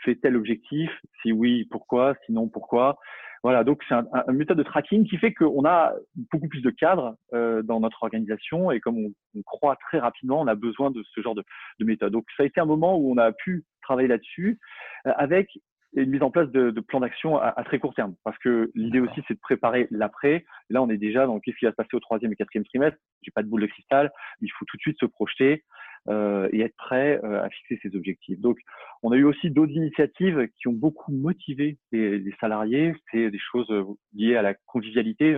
fait 0.04 0.14
tel 0.14 0.36
objectif? 0.36 0.90
Si 1.22 1.32
oui, 1.32 1.66
pourquoi? 1.70 2.14
Sinon, 2.26 2.48
pourquoi? 2.48 2.96
Voilà, 3.42 3.64
donc 3.64 3.82
c'est 3.88 3.94
un, 3.94 4.06
un, 4.12 4.32
méthode 4.32 4.58
de 4.58 4.62
tracking 4.62 5.06
qui 5.06 5.18
fait 5.18 5.32
qu'on 5.32 5.64
a 5.64 5.92
beaucoup 6.32 6.48
plus 6.48 6.62
de 6.62 6.70
cadres 6.70 7.14
euh, 7.32 7.62
dans 7.62 7.80
notre 7.80 8.02
organisation 8.02 8.72
et 8.72 8.80
comme 8.80 8.98
on, 8.98 9.12
on, 9.36 9.42
croit 9.42 9.76
très 9.76 9.98
rapidement, 9.98 10.40
on 10.40 10.48
a 10.48 10.56
besoin 10.56 10.90
de 10.90 11.02
ce 11.14 11.20
genre 11.20 11.34
de, 11.34 11.44
de, 11.78 11.84
méthode. 11.84 12.12
Donc 12.12 12.24
ça 12.36 12.42
a 12.42 12.46
été 12.46 12.60
un 12.60 12.64
moment 12.64 12.98
où 12.98 13.12
on 13.12 13.18
a 13.18 13.32
pu 13.32 13.64
travailler 13.86 14.08
là-dessus 14.08 14.58
euh, 15.06 15.12
avec 15.16 15.48
une 15.94 16.10
mise 16.10 16.22
en 16.22 16.30
place 16.30 16.50
de, 16.50 16.70
de 16.70 16.80
plans 16.80 17.00
d'action 17.00 17.38
à, 17.38 17.48
à, 17.56 17.64
très 17.64 17.78
court 17.78 17.94
terme. 17.94 18.14
Parce 18.24 18.36
que 18.38 18.70
l'idée 18.74 19.00
aussi, 19.00 19.22
c'est 19.26 19.34
de 19.34 19.40
préparer 19.40 19.86
l'après. 19.90 20.44
Là, 20.68 20.82
on 20.82 20.90
est 20.90 20.98
déjà 20.98 21.26
dans 21.26 21.40
qu'est-ce 21.40 21.56
qui 21.56 21.64
va 21.64 21.70
se 21.70 21.76
passer 21.76 21.94
au 21.94 22.00
troisième 22.00 22.32
et 22.32 22.36
quatrième 22.36 22.66
trimestre. 22.66 22.98
J'ai 23.22 23.30
pas 23.30 23.42
de 23.42 23.48
boule 23.48 23.62
de 23.62 23.66
cristal. 23.66 24.10
Il 24.42 24.50
faut 24.52 24.64
tout 24.66 24.76
de 24.76 24.82
suite 24.82 24.98
se 25.00 25.06
projeter 25.06 25.64
euh, 26.08 26.48
et 26.52 26.60
être 26.60 26.76
prêt 26.76 27.18
euh, 27.24 27.42
à 27.42 27.48
fixer 27.48 27.78
ses 27.82 27.96
objectifs. 27.96 28.38
Donc, 28.40 28.58
on 29.02 29.12
a 29.12 29.16
eu 29.16 29.24
aussi 29.24 29.50
d'autres 29.50 29.72
initiatives 29.72 30.48
qui 30.60 30.68
ont 30.68 30.72
beaucoup 30.72 31.12
motivé 31.12 31.78
les, 31.92 32.18
les 32.18 32.34
salariés. 32.40 32.94
C'est 33.10 33.30
des 33.30 33.38
choses 33.38 33.72
liées 34.12 34.36
à 34.36 34.42
la 34.42 34.54
convivialité. 34.66 35.34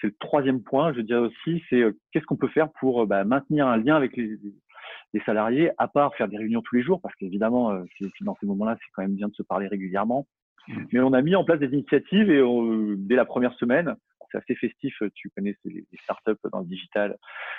C'est 0.00 0.08
le 0.08 0.16
troisième 0.18 0.62
point, 0.62 0.92
je 0.92 1.02
dirais 1.02 1.20
aussi, 1.20 1.62
c'est 1.70 1.82
euh, 1.82 1.96
qu'est-ce 2.10 2.24
qu'on 2.24 2.36
peut 2.36 2.48
faire 2.48 2.72
pour 2.80 3.06
bah, 3.06 3.22
maintenir 3.22 3.68
un 3.68 3.76
lien 3.76 3.94
avec 3.94 4.16
les, 4.16 4.36
les 5.12 5.20
salariés, 5.20 5.70
à 5.78 5.88
part 5.88 6.14
faire 6.14 6.28
des 6.28 6.38
réunions 6.38 6.62
tous 6.62 6.76
les 6.76 6.82
jours, 6.82 7.00
parce 7.00 7.14
qu'évidemment, 7.16 7.72
dans 8.20 8.36
ces 8.40 8.46
moments-là, 8.46 8.76
c'est 8.80 8.90
quand 8.94 9.02
même 9.02 9.16
bien 9.16 9.28
de 9.28 9.34
se 9.34 9.42
parler 9.42 9.66
régulièrement. 9.66 10.26
Mmh. 10.68 10.84
Mais 10.92 11.00
on 11.00 11.12
a 11.12 11.22
mis 11.22 11.34
en 11.34 11.44
place 11.44 11.58
des 11.58 11.72
initiatives 11.72 12.30
et 12.30 12.42
dès 12.96 13.16
la 13.16 13.24
première 13.24 13.52
semaine, 13.54 13.96
c'est 14.32 14.38
assez 14.38 14.54
festif. 14.54 14.94
Tu 15.14 15.30
connais 15.30 15.54
les, 15.64 15.84
startups 16.02 16.40
dans 16.50 16.60
le 16.60 16.66
digital. 16.66 17.16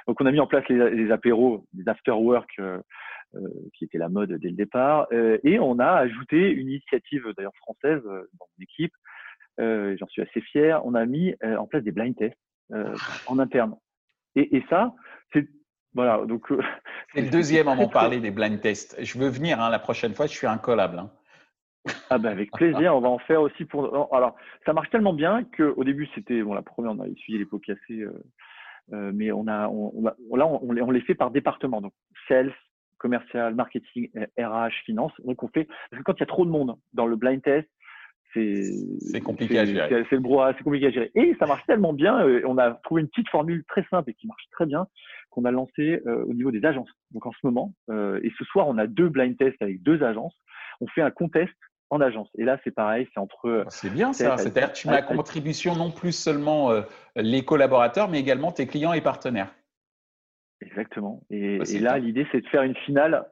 Donc, 0.08 0.20
on 0.20 0.26
a 0.26 0.32
mis 0.32 0.40
en 0.40 0.48
place 0.48 0.68
les, 0.68 0.90
les 0.92 1.12
apéros, 1.12 1.66
les 1.74 1.88
after 1.88 2.12
work, 2.12 2.50
euh, 2.60 2.82
euh, 3.36 3.40
qui 3.74 3.86
était 3.86 3.98
la 3.98 4.10
mode 4.10 4.34
dès 4.34 4.50
le 4.50 4.56
départ. 4.56 5.08
Euh, 5.12 5.38
et 5.44 5.60
on 5.60 5.80
a 5.80 5.92
ajouté 5.92 6.50
une 6.50 6.68
initiative 6.70 7.26
d'ailleurs 7.38 7.56
française 7.58 8.02
dans 8.04 8.48
l'équipe 8.58 8.94
j'en 9.60 10.08
suis 10.08 10.24
assez 10.24 10.42
fier, 10.42 10.84
on 10.84 10.96
a 10.96 11.06
mis 11.06 11.36
en 11.44 11.68
place 11.68 11.84
des 11.84 11.92
blind 11.92 12.16
tests 12.16 12.36
en 13.28 13.38
interne. 13.38 13.76
Et, 14.36 14.58
et 14.58 14.66
ça, 14.68 14.96
c'est 15.32 15.48
voilà. 15.94 16.26
Donc 16.26 16.52
c'est 17.14 17.22
le 17.22 17.30
deuxième 17.30 17.68
à 17.68 17.76
m'en 17.76 17.88
parler 17.88 18.20
des 18.20 18.32
blind 18.32 18.60
tests. 18.60 18.96
Je 19.00 19.18
veux 19.18 19.30
venir 19.30 19.60
hein, 19.60 19.70
la 19.70 19.80
prochaine 19.80 20.14
fois. 20.14 20.28
Je 20.28 20.34
suis 20.34 20.48
incollable. 20.48 21.00
Hein. 21.00 21.12
Ah 22.10 22.18
ben 22.18 22.32
avec 22.32 22.52
plaisir, 22.52 22.96
on 22.96 23.02
va 23.02 23.10
en 23.10 23.20
faire 23.20 23.42
aussi 23.42 23.66
pour. 23.66 24.14
Alors, 24.16 24.36
ça 24.66 24.72
marche 24.72 24.90
tellement 24.90 25.14
bien 25.14 25.44
qu'au 25.44 25.84
début 25.84 26.08
c'était 26.16 26.42
bon 26.42 26.54
la 26.54 26.62
première 26.62 26.94
on 26.94 27.00
a 27.02 27.08
essuyé 27.08 27.38
les 27.38 27.46
pots 27.46 27.60
cassés, 27.60 28.06
euh, 28.92 29.12
mais 29.14 29.32
on 29.32 29.48
a, 29.48 29.68
on, 29.68 30.04
là, 30.04 30.48
on, 30.48 30.60
on, 30.70 30.92
les 30.92 31.02
fait 31.02 31.16
par 31.16 31.32
département. 31.32 31.82
Donc, 31.82 31.94
sales, 32.28 32.54
commercial, 32.98 33.54
marketing, 33.54 34.10
RH, 34.38 34.72
finance. 34.86 35.12
Donc, 35.26 35.44
on 35.44 35.48
fait, 35.50 35.66
parce 35.90 36.00
que 36.00 36.04
quand 36.04 36.14
il 36.14 36.20
y 36.22 36.24
a 36.24 36.28
trop 36.28 36.46
de 36.46 36.52
monde 36.52 36.78
dans 36.94 37.06
le 37.06 37.16
blind 37.16 37.42
test, 37.42 37.68
c'est 38.34 39.22
compliqué 39.22 39.60
à 39.60 39.66
gérer. 39.66 40.06
C'est 40.10 40.16
le 40.16 40.22
brouhaha, 40.22 40.54
c'est 40.58 40.64
compliqué 40.64 40.88
à 40.88 40.92
gérer. 40.92 41.12
Et 41.16 41.36
ça 41.40 41.46
marche 41.46 41.66
tellement 41.66 41.94
bien, 41.94 42.26
euh, 42.26 42.42
on 42.46 42.58
a 42.58 42.72
trouvé 42.72 43.02
une 43.02 43.08
petite 43.08 43.30
formule 43.30 43.64
très 43.68 43.86
simple 43.90 44.10
et 44.10 44.14
qui 44.14 44.28
marche 44.28 44.44
très 44.52 44.66
bien, 44.66 44.88
qu'on 45.30 45.46
a 45.46 45.52
lancé 45.52 46.02
euh, 46.06 46.26
au 46.26 46.34
niveau 46.34 46.52
des 46.52 46.66
agences. 46.66 46.90
Donc 47.12 47.26
en 47.26 47.32
ce 47.32 47.40
moment, 47.44 47.74
et 47.90 48.32
ce 48.38 48.44
soir, 48.46 48.68
on 48.68 48.78
a 48.78 48.88
deux 48.88 49.10
blind 49.10 49.38
tests 49.38 49.62
avec 49.62 49.82
deux 49.84 50.04
agences. 50.04 50.36
On 50.82 50.88
fait 50.88 51.02
un 51.02 51.12
contest 51.12 51.54
en 51.94 52.02
agence. 52.02 52.30
Et 52.38 52.44
là, 52.44 52.60
c'est 52.64 52.72
pareil, 52.72 53.08
c'est 53.14 53.20
entre. 53.20 53.66
C'est 53.70 53.92
bien 53.92 54.14
ça. 54.14 54.38
C'est-à-dire 54.38 54.74
tu 54.74 54.88
mets 54.88 54.98
à 54.98 55.02
contribution 55.02 55.76
non 55.76 55.92
plus 55.92 56.12
seulement 56.12 56.72
euh, 56.72 56.82
les 57.16 57.46
collaborateurs, 57.46 58.10
mais 58.10 58.20
également 58.20 58.52
tes 58.52 58.68
clients 58.68 58.94
et 58.94 59.02
partenaires. 59.02 59.54
Exactement. 60.62 61.22
Et, 61.30 61.60
bah, 61.60 61.66
là, 61.82 62.00
l'idée, 62.00 62.26
c'est 62.32 62.42
de 62.42 62.48
faire 62.48 62.64
une 62.64 62.76
finale 62.78 63.26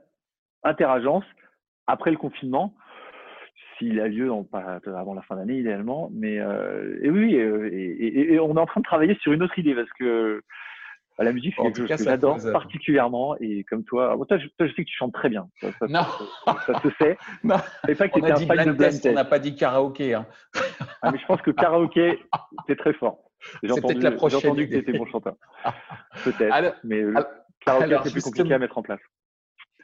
interagence 0.64 1.24
après 1.88 2.12
le 2.12 2.18
confinement, 2.18 2.76
s'il 3.82 4.00
a 4.00 4.08
lieu 4.08 4.30
pas 4.52 4.80
avant 4.96 5.14
la 5.14 5.22
fin 5.24 5.36
d'année 5.36 5.58
idéalement. 5.58 6.10
Mais 6.14 6.40
euh, 6.40 7.00
et 7.02 7.10
oui, 7.10 7.36
et, 7.36 8.34
et, 8.34 8.40
on 8.40 8.56
est 8.56 8.60
en 8.60 8.66
train 8.66 8.82
de 8.82 8.86
travailler 8.86 9.18
sur 9.22 9.34
une 9.34 9.44
autre 9.44 9.58
idée 9.58 9.74
parce 9.74 9.90
que 10.00 10.44
bah, 11.18 11.26
la 11.26 11.34
musique, 11.34 11.54
c'est 11.58 11.64
quelque 11.64 11.88
chose 11.88 11.98
que 11.98 12.04
j'adore 12.04 12.38
particulièrement. 12.52 13.36
Et 13.40 13.64
comme 13.66 13.84
toi, 13.84 14.18
toi, 14.28 14.38
je, 14.38 14.48
sais 14.68 14.74
que 14.74 14.82
tu 14.82 14.96
chantes 14.96 15.14
très 15.14 15.30
bien. 15.30 15.48
Ça, 15.60 15.70
non. 15.88 16.04
Ça, 16.46 16.82
se 16.82 16.90
sait. 17.00 17.18
non. 17.44 17.58
Pas 17.98 18.08
que 18.08 18.20
on 18.20 18.24
a 18.24 18.32
dit 18.32 18.78
test, 18.78 19.06
on 19.06 19.14
n'a 19.14 19.26
pas 19.26 19.40
dit 19.40 19.56
karaoké. 19.56 20.14
Hein. 20.14 20.26
ah, 21.02 21.12
mais 21.12 21.20
je 21.20 21.26
pense 21.26 21.42
que 21.42 21.52
karaoké, 21.52 22.20
c'est 22.68 22.78
très 22.78 22.94
fort. 22.94 23.20
J'ai 23.64 23.72
entendu, 23.72 24.00
la 24.00 24.12
prochaine 24.12 24.38
entendu 24.40 24.68
que 24.68 24.74
tu 24.74 24.80
étais 24.80 24.94
bon 24.98 25.06
chanteur. 25.08 25.36
Peut-être. 26.24 26.76
Mais 26.84 27.02
le 27.02 27.14
karaoké, 27.66 27.98
c'est 28.04 28.12
plus 28.12 28.24
compliqué 28.24 28.54
à 28.54 28.60
mettre 28.60 28.78
en 28.78 28.84
place. 28.84 29.02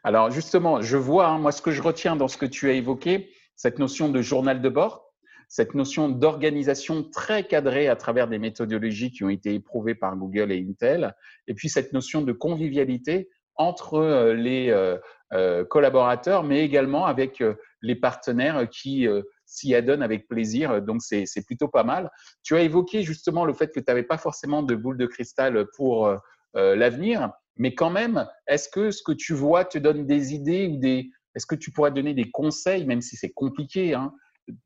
Alors 0.03 0.31
justement, 0.31 0.81
je 0.81 0.95
vois, 0.95 1.27
hein, 1.27 1.37
moi, 1.37 1.51
ce 1.51 1.61
que 1.61 1.71
je 1.71 1.81
retiens 1.81 2.15
dans 2.15 2.27
ce 2.27 2.37
que 2.37 2.45
tu 2.45 2.69
as 2.69 2.73
évoqué, 2.73 3.29
cette 3.57 3.79
notion 3.79 4.07
de 4.07 4.21
journal 4.21 4.61
de 4.61 4.69
bord, 4.69 5.13
cette 5.49 5.73
notion 5.75 6.07
d'organisation 6.07 7.03
très 7.03 7.45
cadrée 7.45 7.89
à 7.89 7.95
travers 7.97 8.29
des 8.29 8.37
méthodologies 8.37 9.11
qui 9.11 9.23
ont 9.25 9.29
été 9.29 9.53
éprouvées 9.53 9.95
par 9.95 10.15
Google 10.15 10.53
et 10.53 10.65
Intel, 10.65 11.13
et 11.47 11.53
puis 11.53 11.67
cette 11.67 11.91
notion 11.91 12.21
de 12.21 12.31
convivialité 12.31 13.29
entre 13.57 13.95
euh, 13.95 14.33
les 14.33 14.69
euh, 14.69 14.97
euh, 15.33 15.65
collaborateurs, 15.65 16.43
mais 16.43 16.63
également 16.63 17.05
avec 17.05 17.43
les 17.81 17.95
partenaires 17.95 18.69
qui 18.69 19.07
s'y 19.45 19.75
adonnent 19.75 20.03
avec 20.03 20.27
plaisir. 20.27 20.81
Donc, 20.81 21.01
c'est 21.01 21.45
plutôt 21.45 21.67
pas 21.67 21.83
mal. 21.83 22.09
Tu 22.43 22.55
as 22.55 22.61
évoqué 22.61 23.03
justement 23.03 23.43
le 23.43 23.53
fait 23.53 23.73
que 23.73 23.79
tu 23.81 23.85
n'avais 23.89 24.03
pas 24.03 24.17
forcément 24.17 24.63
de 24.63 24.73
boule 24.73 24.97
de 24.97 25.05
cristal 25.05 25.65
pour 25.75 26.09
l'avenir, 26.53 27.31
mais 27.57 27.75
quand 27.75 27.89
même, 27.89 28.25
est-ce 28.47 28.69
que 28.69 28.89
ce 28.89 29.03
que 29.03 29.11
tu 29.11 29.33
vois 29.33 29.65
te 29.65 29.77
donne 29.77 30.07
des 30.07 30.33
idées 30.33 30.67
ou 30.67 30.77
des... 30.77 31.11
Est-ce 31.37 31.45
que 31.45 31.53
tu 31.53 31.69
pourrais 31.71 31.91
donner 31.91 32.15
des 32.15 32.31
conseils, 32.31 32.83
même 32.83 33.01
si 33.01 33.15
c'est 33.15 33.29
compliqué, 33.29 33.93
hein, 33.93 34.11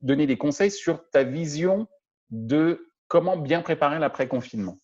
donner 0.02 0.26
des 0.26 0.38
conseils 0.38 0.72
sur 0.72 1.10
ta 1.10 1.24
vision 1.24 1.88
de 2.30 2.88
comment 3.10 3.36
bien 3.36 3.62
préparer 3.62 4.00
l'après-confinement? 4.00 4.78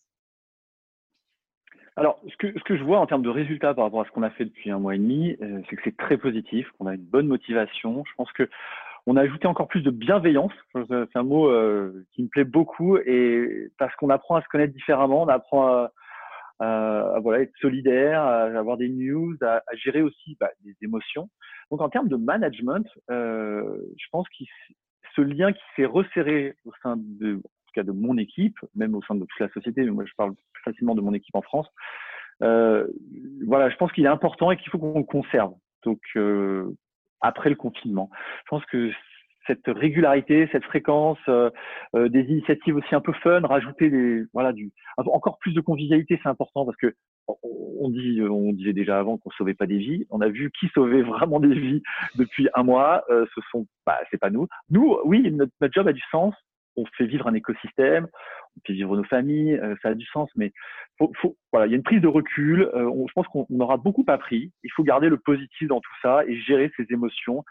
Alors, 1.96 2.22
ce 2.29 2.36
que, 2.36 2.77
je 2.77 2.84
vois 2.84 3.00
en 3.00 3.08
termes 3.08 3.22
de 3.22 3.29
résultats 3.29 3.74
par 3.74 3.86
rapport 3.86 4.01
à 4.01 4.06
ce 4.06 4.12
qu'on 4.12 4.22
a 4.22 4.29
fait 4.29 4.44
depuis 4.44 4.70
un 4.70 4.79
mois 4.79 4.96
et 4.96 4.98
demi, 4.98 5.38
euh, 5.41 5.62
c'est 5.70 5.77
que 5.77 5.82
c'est 5.86 5.96
très 5.96 6.17
positif, 6.17 6.70
qu'on 6.77 6.88
a 6.88 6.96
une 6.96 7.06
bonne 7.06 7.27
motivation. 7.27 8.03
Je 8.06 8.13
pense 8.17 8.32
que 8.34 8.50
on 9.06 9.15
a 9.15 9.22
ajouté 9.22 9.48
encore 9.48 9.70
plus 9.70 9.82
de 9.82 9.89
bienveillance. 9.89 10.51
C'est 10.74 11.15
un 11.15 11.24
mot 11.24 11.48
euh, 11.48 12.06
qui 12.12 12.24
me 12.24 12.27
plaît 12.27 12.44
beaucoup 12.44 12.98
et 12.98 13.72
parce 13.79 13.96
qu'on 13.96 14.10
apprend 14.10 14.36
à 14.36 14.41
se 14.41 14.48
connaître 14.50 14.74
différemment, 14.74 15.24
on 15.24 15.29
apprend 15.29 15.67
à, 15.70 15.91
à, 16.59 17.19
voilà, 17.21 17.41
être 17.41 17.55
solidaire, 17.59 18.21
à 18.21 18.43
avoir 18.43 18.77
des 18.77 18.89
news, 18.89 19.35
à, 19.41 19.61
gérer 19.73 20.01
aussi 20.01 20.37
bah, 20.39 20.49
des 20.63 20.75
émotions. 20.81 21.29
Donc 21.71 21.81
en 21.81 21.89
termes 21.89 22.07
de 22.07 22.15
management, 22.15 22.87
euh, 23.11 23.77
je 23.97 24.05
pense 24.11 24.27
qu'il 24.29 24.47
ce 25.15 25.21
lien 25.21 25.51
qui 25.51 25.63
s'est 25.75 25.85
resserré 25.85 26.55
au 26.65 26.71
sein 26.83 26.95
de, 26.97 27.35
en 27.35 27.39
tout 27.39 27.73
cas 27.73 27.83
de 27.83 27.91
mon 27.91 28.17
équipe, 28.17 28.57
même 28.75 28.95
au 28.95 29.01
sein 29.01 29.15
de 29.15 29.21
toute 29.21 29.39
la 29.39 29.49
société, 29.49 29.83
mais 29.83 29.91
moi 29.91 30.05
je 30.05 30.13
parle 30.15 30.33
plus 30.53 30.63
facilement 30.63 30.95
de 30.95 31.01
mon 31.01 31.13
équipe 31.13 31.35
en 31.35 31.41
France. 31.41 31.67
Euh, 32.43 32.87
voilà, 33.45 33.69
je 33.69 33.75
pense 33.77 33.91
qu'il 33.91 34.05
est 34.05 34.09
important 34.09 34.51
et 34.51 34.57
qu'il 34.57 34.69
faut 34.69 34.77
qu'on 34.77 34.99
le 34.99 35.03
conserve. 35.03 35.53
Donc 35.83 36.01
euh, 36.15 36.71
après 37.21 37.49
le 37.49 37.55
confinement, 37.55 38.09
je 38.45 38.49
pense 38.49 38.65
que 38.65 38.91
cette 39.48 39.68
régularité, 39.68 40.48
cette 40.51 40.66
fréquence, 40.66 41.18
euh, 41.30 41.50
euh, 41.96 42.10
des 42.10 42.22
initiatives 42.24 42.75
aussi 42.75 42.94
un 42.94 43.01
peu 43.01 43.13
fun, 43.13 43.42
rajouter 43.42 43.89
des 43.89 44.24
voilà 44.34 44.54
du 44.54 44.72
encore 44.98 45.39
plus 45.39 45.54
de 45.54 45.62
convivialité, 45.62 46.20
c'est 46.22 46.30
important 46.30 46.66
parce 46.66 46.77
que 46.77 46.94
on 47.27 47.89
dit, 47.89 48.22
on 48.22 48.54
disait 48.54 48.74
déjà 48.74 49.00
avant 49.00 49.18
qu'on 49.18 49.32
sauvait 49.32 49.54
pas 49.54 49.66
des 49.66 49.77
vies. 49.77 50.06
On 50.10 50.22
a 50.22 50.30
vu 50.30 50.51
qui 50.60 50.68
sauvait 50.74 51.01
vraiment 51.01 51.39
des 51.39 51.54
vies 51.54 51.82
depuis 52.16 52.48
un 52.54 52.63
mois. 52.63 53.04
Euh, 53.10 53.25
ce 53.36 53.42
sont, 53.51 53.68
bah, 53.86 54.00
c'est 54.10 54.20
pas 54.20 54.30
nous. 54.30 54.48
Nous, 54.70 54.98
oui, 55.04 55.32
notre, 55.32 55.51
job 55.74 55.88
a 55.88 55.94
du 55.94 56.04
sens. 56.12 56.34
On 56.75 56.86
fait 56.98 57.08
vivre 57.08 57.27
un 57.27 57.34
écosystème, 57.34 58.08
on 58.56 58.62
fait 58.68 58.74
vivre 58.74 58.96
nos 58.96 59.04
familles, 59.04 59.60
ça 59.82 59.89
a 59.89 59.94
du 59.96 60.06
sens. 60.06 60.30
Mais 60.36 60.54
faut, 61.00 61.12
faut, 61.20 61.36
voilà, 61.51 61.66
il 61.66 61.72
y 61.72 61.74
a 61.74 61.75
une 61.75 61.84
prise 61.84 62.01
de 62.01 62.08
recul. 62.08 62.70
je 62.72 63.13
pense 63.16 63.27
qu'on 63.30 63.48
aura 63.60 63.77
beaucoup 63.77 64.06
appris. 64.08 64.51
Il 64.63 64.72
faut 64.72 64.84
garder 64.84 65.10
le 65.10 65.18
positif 65.18 65.68
dans 65.68 65.82
tout 65.82 65.96
ça 66.04 66.24
et 66.27 66.39
gérer 66.39 66.72
ses 66.77 66.86
émotions 66.92 67.44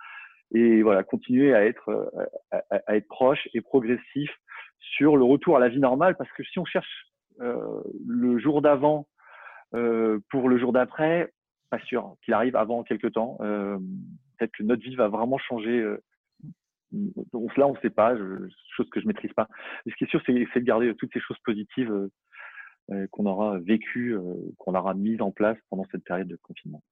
et 0.54 0.82
voilà 0.82 1.02
continuer 1.02 1.54
à 1.54 1.64
être 1.64 1.88
euh, 1.88 2.60
à, 2.86 2.96
être 2.96 3.08
proche 3.08 3.48
et 3.54 3.60
progressif 3.60 4.30
sur 4.78 5.16
le 5.16 5.24
retour 5.24 5.56
à 5.56 5.60
la 5.60 5.68
vie 5.68 5.80
normale. 5.80 6.16
Parce 6.16 6.30
que 6.32 6.44
si 6.44 6.58
on 6.58 6.64
cherche 6.64 7.06
euh, 7.40 7.82
le 8.06 8.38
jour 8.38 8.62
d'avant 8.62 9.06
euh, 9.74 10.20
pour 10.30 10.48
le 10.48 10.58
jour 10.58 10.72
d'après 10.72 11.32
pas 11.70 11.80
sûr 11.80 12.14
qu'il 12.22 12.34
arrive 12.34 12.56
avant 12.56 12.82
quelques 12.82 13.12
temps. 13.12 13.36
Euh, 13.40 13.78
peut-être 14.38 14.52
que 14.52 14.62
notre 14.62 14.82
vie 14.82 14.94
va 14.94 15.08
vraiment 15.08 15.38
changer 15.38 15.80
euh, 15.80 16.02
donc 17.32 17.56
là 17.56 17.66
on 17.66 17.74
ne 17.74 17.78
sait 17.80 17.90
pas 17.90 18.16
je, 18.16 18.48
chose 18.76 18.88
que 18.90 19.00
je 19.00 19.06
maîtrise 19.06 19.32
pas. 19.32 19.48
Mais 19.84 19.92
ce 19.92 19.96
qui 19.96 20.04
est 20.04 20.10
sûr 20.10 20.22
c'est 20.24 20.32
de 20.32 20.64
garder 20.64 20.94
toutes 20.94 21.12
ces 21.12 21.20
choses 21.20 21.38
positives 21.44 22.08
euh, 22.92 23.06
qu'on 23.10 23.26
aura 23.26 23.58
vécues 23.58 24.16
qu'on 24.58 24.74
aura 24.74 24.94
mises 24.94 25.20
en 25.20 25.32
place 25.32 25.58
pendant 25.68 25.84
cette 25.90 26.04
période 26.04 26.28
de 26.28 26.36
confinement 26.36 26.82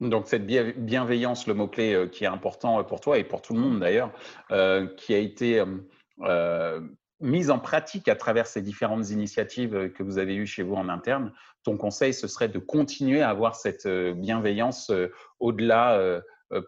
donc 0.00 0.26
cette 0.26 0.46
bienveillance, 0.46 1.46
le 1.46 1.54
mot-clé 1.54 1.94
euh, 1.94 2.06
qui 2.06 2.24
est 2.24 2.28
important 2.28 2.80
euh, 2.80 2.82
pour 2.82 3.00
toi 3.00 3.18
et 3.18 3.24
pour 3.24 3.42
tout 3.42 3.54
le 3.54 3.60
monde 3.60 3.80
d'ailleurs, 3.80 4.10
euh, 4.50 4.86
qui 4.96 5.14
a 5.14 5.18
été 5.18 5.62
mise 7.20 7.50
en 7.50 7.58
pratique 7.58 8.08
à 8.08 8.16
travers 8.16 8.46
ces 8.46 8.60
différentes 8.60 9.10
initiatives 9.10 9.90
que 9.92 10.02
vous 10.02 10.18
avez 10.18 10.34
eues 10.34 10.46
chez 10.46 10.62
vous 10.62 10.74
en 10.74 10.88
interne, 10.88 11.32
ton 11.62 11.76
conseil, 11.76 12.12
ce 12.12 12.28
serait 12.28 12.48
de 12.48 12.58
continuer 12.58 13.22
à 13.22 13.30
avoir 13.30 13.56
cette 13.56 13.88
bienveillance 13.88 14.92
au-delà 15.40 16.22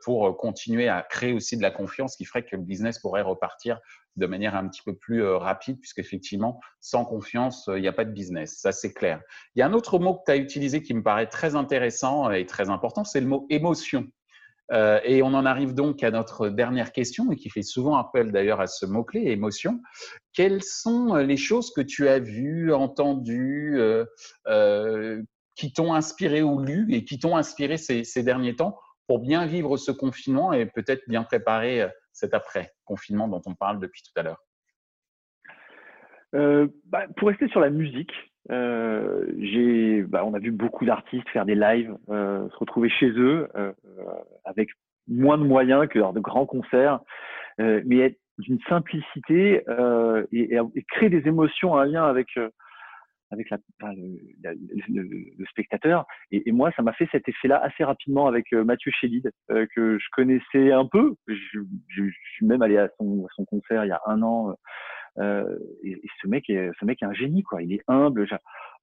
pour 0.04 0.36
continuer 0.36 0.88
à 0.88 1.02
créer 1.02 1.32
aussi 1.32 1.56
de 1.56 1.62
la 1.62 1.70
confiance 1.70 2.16
qui 2.16 2.24
ferait 2.24 2.44
que 2.44 2.56
le 2.56 2.62
business 2.62 2.98
pourrait 2.98 3.22
repartir 3.22 3.78
de 4.16 4.26
manière 4.26 4.56
un 4.56 4.66
petit 4.68 4.82
peu 4.82 4.94
plus 4.94 5.22
euh, 5.22 5.36
rapide, 5.36 5.78
puisqu'effectivement, 5.80 6.60
sans 6.80 7.04
confiance, 7.04 7.68
euh, 7.68 7.78
il 7.78 7.82
n'y 7.82 7.88
a 7.88 7.92
pas 7.92 8.04
de 8.04 8.12
business. 8.12 8.58
Ça, 8.58 8.72
c'est 8.72 8.92
clair. 8.92 9.20
Il 9.54 9.60
y 9.60 9.62
a 9.62 9.66
un 9.66 9.72
autre 9.72 9.98
mot 9.98 10.14
que 10.14 10.22
tu 10.26 10.32
as 10.32 10.36
utilisé 10.36 10.82
qui 10.82 10.94
me 10.94 11.02
paraît 11.02 11.28
très 11.28 11.54
intéressant 11.54 12.30
et 12.30 12.46
très 12.46 12.70
important, 12.70 13.04
c'est 13.04 13.20
le 13.20 13.26
mot 13.26 13.46
émotion. 13.50 14.06
Euh, 14.72 14.98
et 15.04 15.22
on 15.22 15.28
en 15.28 15.46
arrive 15.46 15.74
donc 15.74 16.02
à 16.02 16.10
notre 16.10 16.48
dernière 16.48 16.92
question, 16.92 17.30
et 17.30 17.36
qui 17.36 17.50
fait 17.50 17.62
souvent 17.62 17.96
appel 17.96 18.32
d'ailleurs 18.32 18.60
à 18.60 18.66
ce 18.66 18.84
mot-clé, 18.84 19.20
émotion. 19.26 19.80
Quelles 20.32 20.62
sont 20.62 21.14
les 21.14 21.36
choses 21.36 21.72
que 21.72 21.82
tu 21.82 22.08
as 22.08 22.18
vues, 22.18 22.72
entendues, 22.72 23.80
qui 25.54 25.72
t'ont 25.72 25.94
inspiré 25.94 26.42
ou 26.42 26.60
lu 26.60 26.86
et 26.90 27.04
qui 27.04 27.18
t'ont 27.18 27.36
inspiré 27.36 27.78
ces, 27.78 28.22
derniers 28.22 28.56
temps 28.56 28.76
pour 29.06 29.20
bien 29.20 29.46
vivre 29.46 29.76
ce 29.76 29.92
confinement 29.92 30.52
et 30.52 30.66
peut-être 30.66 31.08
bien 31.08 31.22
préparer 31.22 31.88
cet 32.12 32.34
après-confinement 32.34 33.28
dont 33.28 33.42
on 33.46 33.54
parle 33.54 33.78
depuis 33.78 34.02
tout 34.02 34.18
à 34.18 34.22
l'heure. 34.22 34.42
Euh, 36.34 36.66
bah, 36.86 37.04
Pour 37.16 37.28
rester 37.28 37.48
sur 37.48 37.60
la 37.60 37.70
musique, 37.70 38.12
euh, 38.50 40.04
bah, 40.08 40.24
on 40.24 40.34
a 40.34 40.38
vu 40.38 40.50
beaucoup 40.50 40.84
d'artistes 40.84 41.28
faire 41.28 41.44
des 41.44 41.54
lives, 41.54 41.96
euh, 42.08 42.48
se 42.50 42.56
retrouver 42.56 42.88
chez 42.88 43.10
eux 43.10 43.48
avec 44.44 44.70
moins 45.08 45.38
de 45.38 45.44
moyens 45.44 45.88
que 45.88 45.98
lors 45.98 46.12
de 46.12 46.20
grands 46.20 46.46
concerts, 46.46 47.00
mais 47.58 48.18
d'une 48.38 48.60
simplicité 48.68 49.64
et, 50.32 50.58
créer 50.88 51.10
des 51.10 51.26
émotions 51.28 51.72
en 51.72 51.84
lien 51.84 52.04
avec 52.04 52.28
avec 53.30 53.48
le, 53.50 55.44
spectateur. 55.50 56.06
Et, 56.30 56.52
moi, 56.52 56.70
ça 56.76 56.82
m'a 56.82 56.92
fait 56.92 57.08
cet 57.12 57.28
effet-là 57.28 57.60
assez 57.62 57.84
rapidement 57.84 58.26
avec 58.26 58.52
euh, 58.52 58.64
Mathieu 58.64 58.90
Chédid, 58.92 59.30
euh, 59.50 59.66
que 59.74 59.98
je 59.98 60.06
connaissais 60.12 60.72
un 60.72 60.86
peu. 60.86 61.14
Je, 61.26 61.60
suis 62.34 62.46
même 62.46 62.62
allé 62.62 62.78
à 62.78 62.88
son, 62.98 63.26
concert 63.48 63.84
il 63.84 63.88
y 63.88 63.92
a 63.92 64.00
un 64.06 64.22
an 64.22 64.54
Euh, 65.18 65.58
et, 65.82 65.98
ce 66.20 66.28
mec 66.28 66.50
est, 66.50 66.70
ce 66.78 66.84
mec 66.84 67.02
est 67.02 67.06
un 67.06 67.14
génie, 67.14 67.42
quoi. 67.42 67.62
Il 67.62 67.72
est 67.72 67.82
humble. 67.88 68.28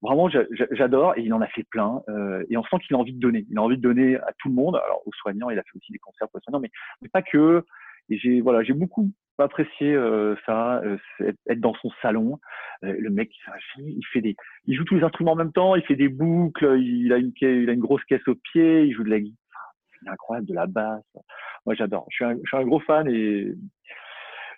Vraiment, 0.02 0.28
j'adore 0.72 1.16
et 1.16 1.22
il 1.22 1.32
en 1.32 1.40
a 1.40 1.46
fait 1.46 1.62
plein. 1.62 2.02
Et 2.50 2.56
on 2.56 2.64
sent 2.64 2.76
qu'il 2.84 2.96
a 2.96 2.98
envie 2.98 3.14
de 3.14 3.20
donner. 3.20 3.46
Il 3.50 3.56
a 3.56 3.62
envie 3.62 3.76
de 3.76 3.82
donner 3.82 4.16
à 4.16 4.32
tout 4.38 4.48
le 4.48 4.54
monde. 4.54 4.76
Alors 4.76 5.02
aux 5.06 5.12
soignants, 5.12 5.50
il 5.50 5.58
a 5.58 5.62
fait 5.62 5.76
aussi 5.76 5.92
des 5.92 5.98
concerts 5.98 6.28
pour 6.28 6.40
les 6.40 6.42
soignants, 6.42 6.60
mais 6.60 7.08
pas 7.08 7.22
que. 7.22 7.64
Et 8.10 8.18
j'ai 8.18 8.40
voilà, 8.40 8.62
j'ai 8.62 8.74
beaucoup 8.74 9.10
apprécié 9.38 9.92
euh, 9.92 10.36
ça, 10.46 10.80
euh, 10.84 10.96
être 11.20 11.60
dans 11.60 11.74
son 11.74 11.90
salon. 12.02 12.38
Euh, 12.84 12.94
le 12.98 13.10
mec, 13.10 13.30
il 13.78 14.00
fait 14.12 14.20
des, 14.20 14.36
il 14.66 14.76
joue 14.76 14.84
tous 14.84 14.96
les 14.96 15.02
instruments 15.02 15.32
en 15.32 15.36
même 15.36 15.52
temps. 15.52 15.74
Il 15.74 15.82
fait 15.82 15.96
des 15.96 16.08
boucles. 16.08 16.78
Il 16.80 17.12
a 17.12 17.18
une, 17.18 17.32
il 17.40 17.68
a 17.68 17.72
une 17.72 17.80
grosse 17.80 18.04
caisse 18.04 18.26
au 18.28 18.34
pied. 18.34 18.84
Il 18.84 18.94
joue 18.94 19.04
de 19.04 19.10
la 19.10 19.20
guitare. 19.20 19.40
Incroyable, 20.06 20.46
de 20.46 20.54
la 20.54 20.66
basse. 20.66 21.02
Moi, 21.64 21.74
j'adore. 21.74 22.06
Je 22.10 22.16
suis 22.16 22.24
un, 22.24 22.34
je 22.34 22.46
suis 22.46 22.56
un 22.56 22.64
gros 22.64 22.80
fan 22.80 23.08
et 23.08 23.54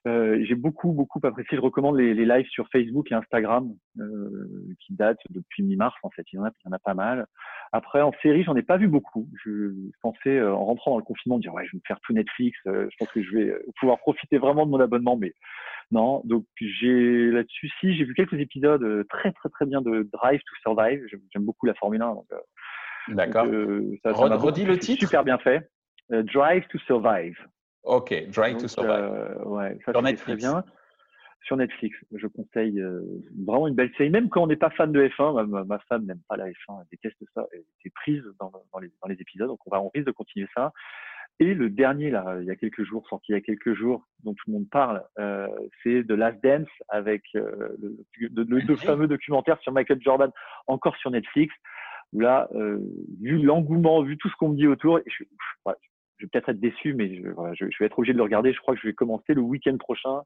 euh, 0.07 0.39
j'ai 0.45 0.55
beaucoup, 0.55 0.93
beaucoup 0.93 1.21
apprécié. 1.25 1.57
Je 1.57 1.63
recommande 1.63 1.97
les, 1.97 2.15
les, 2.15 2.25
lives 2.25 2.49
sur 2.49 2.69
Facebook 2.71 3.11
et 3.11 3.15
Instagram 3.15 3.75
euh, 3.99 4.75
qui 4.81 4.95
datent 4.95 5.21
depuis 5.31 5.65
mi-mars 5.65 5.97
en 6.03 6.11
fait. 6.11 6.25
Il 6.33 6.37
y 6.37 6.39
en 6.39 6.45
a, 6.45 6.51
il 6.65 6.69
y 6.69 6.69
en 6.69 6.73
a 6.73 6.79
pas 6.79 6.95
mal. 6.95 7.27
Après, 7.73 8.03
en 8.03 8.13
série, 8.23 8.45
j'en 8.45 8.55
ai 8.55 8.63
pas 8.63 8.77
vu 8.77 8.87
beaucoup. 8.87 9.29
Je 9.45 9.73
pensais, 10.03 10.39
euh, 10.39 10.55
en 10.55 10.65
rentrant 10.65 10.93
dans 10.93 10.99
le 10.99 11.03
confinement, 11.03 11.39
dire 11.39 11.53
ouais, 11.55 11.65
je 11.67 11.73
vais 11.73 11.79
me 11.79 11.87
faire 11.89 11.99
tout 12.01 12.13
Netflix. 12.13 12.57
Euh, 12.67 12.87
je 12.91 12.97
pense 12.99 13.11
que 13.11 13.23
je 13.23 13.31
vais 13.37 13.55
pouvoir 13.81 13.99
profiter 13.99 14.39
vraiment 14.39 14.65
de 14.65 14.71
mon 14.71 14.81
abonnement, 14.81 15.17
mais 15.17 15.35
non. 15.91 16.23
Donc 16.25 16.45
j'ai 16.61 17.31
là-dessus, 17.33 17.69
si 17.81 17.97
j'ai 17.97 18.05
vu 18.05 18.15
quelques 18.15 18.39
épisodes 18.39 19.07
très, 19.09 19.33
très, 19.33 19.49
très 19.49 19.67
bien 19.67 19.83
de 19.83 20.09
Drive 20.13 20.41
to 20.41 20.55
Survive. 20.63 21.05
J'aime 21.33 21.45
beaucoup 21.45 21.67
la 21.67 21.75
Formule 21.75 22.03
1. 22.03 22.15
D'accord. 23.09 23.47
ça, 24.05 24.15
ça 24.15 24.37
redis 24.37 24.65
le 24.65 24.79
titre. 24.79 25.01
Super 25.01 25.25
bien 25.25 25.39
fait. 25.39 25.69
Drive 26.11 26.67
to 26.69 26.79
Survive. 26.79 27.37
Ok, 27.87 28.13
Drive 28.31 28.57
to 28.59 28.69
Survive. 28.69 28.91
Euh, 28.91 29.45
ouais, 29.45 29.79
ça, 29.85 29.93
Sur 29.93 30.03
Netflix. 30.03 30.43
Très 30.43 30.53
bien. 30.53 30.65
Sur 31.45 31.57
Netflix, 31.57 31.97
je 32.13 32.27
conseille 32.27 32.81
euh, 32.81 33.01
vraiment 33.47 33.69
une 33.69 33.77
belle 33.77 33.93
série. 33.97 34.11
Même 34.11 34.29
quand 34.29 34.43
on 34.43 34.49
n'est 34.49 34.57
pas 34.57 34.71
fan 34.71 34.91
de 34.91 35.07
F1, 35.07 35.65
ma, 35.65 35.79
femme 35.89 36.05
n'aime 36.05 36.21
pas 36.29 36.37
la 36.37 36.49
F1, 36.49 36.81
elle 36.81 36.87
déteste 36.91 37.23
ça, 37.35 37.47
elle 37.53 37.63
était 37.79 37.91
prise 37.95 38.25
dans, 38.41 38.51
dans, 38.73 38.81
les, 38.81 38.91
dans 39.01 39.09
les, 39.09 39.15
épisodes, 39.15 39.47
donc 39.47 39.61
on, 39.65 39.71
va, 39.71 39.81
on 39.81 39.89
risque 39.95 40.07
de 40.07 40.13
continuer 40.13 40.49
ça. 40.57 40.73
Et 41.39 41.55
le 41.55 41.71
dernier, 41.71 42.11
là, 42.11 42.39
il 42.41 42.47
y 42.47 42.51
a 42.51 42.57
quelques 42.57 42.83
jours, 42.83 43.07
sorti 43.09 43.27
il 43.31 43.35
y 43.35 43.39
a 43.39 43.41
quelques 43.41 43.75
jours, 43.75 44.05
dont 44.25 44.33
tout 44.33 44.45
le 44.49 44.55
monde 44.55 44.69
parle, 44.71 45.05
euh, 45.21 45.47
c'est 45.83 46.03
The 46.09 46.13
Last 46.13 46.43
Dance 46.43 46.69
avec 46.89 47.23
euh, 47.37 47.77
le, 47.81 47.97
le, 48.19 48.59
le, 48.59 48.77
fameux 48.77 49.07
documentaire 49.07 49.61
sur 49.61 49.71
Michael 49.71 50.03
Jordan, 50.03 50.33
encore 50.67 50.97
sur 50.97 51.13
Netflix, 51.13 51.55
où 52.13 52.21
là, 52.21 52.49
euh, 52.57 52.81
vu 53.21 53.41
l'engouement, 53.43 54.03
vu 54.03 54.17
tout 54.17 54.29
ce 54.31 54.35
qu'on 54.37 54.49
me 54.49 54.57
dit 54.57 54.67
autour, 54.67 54.99
je, 55.07 55.25
ouais, 55.67 55.75
je 56.19 56.25
vais 56.25 56.31
peut-être 56.31 56.49
être 56.49 56.61
déçu, 56.61 56.95
mais 56.95 57.17
je, 57.17 57.29
voilà, 57.29 57.55
je, 57.55 57.67
je, 57.71 57.77
vais 57.79 57.87
être 57.87 57.99
obligé 57.99 58.13
de 58.13 58.19
le 58.19 58.25
regarder. 58.25 58.53
Je 58.53 58.61
crois 58.61 58.75
que 58.75 58.81
je 58.81 58.87
vais 58.87 58.95
commencer 58.95 59.35
le 59.35 59.43
week-end 59.43 59.77
prochain. 59.77 60.23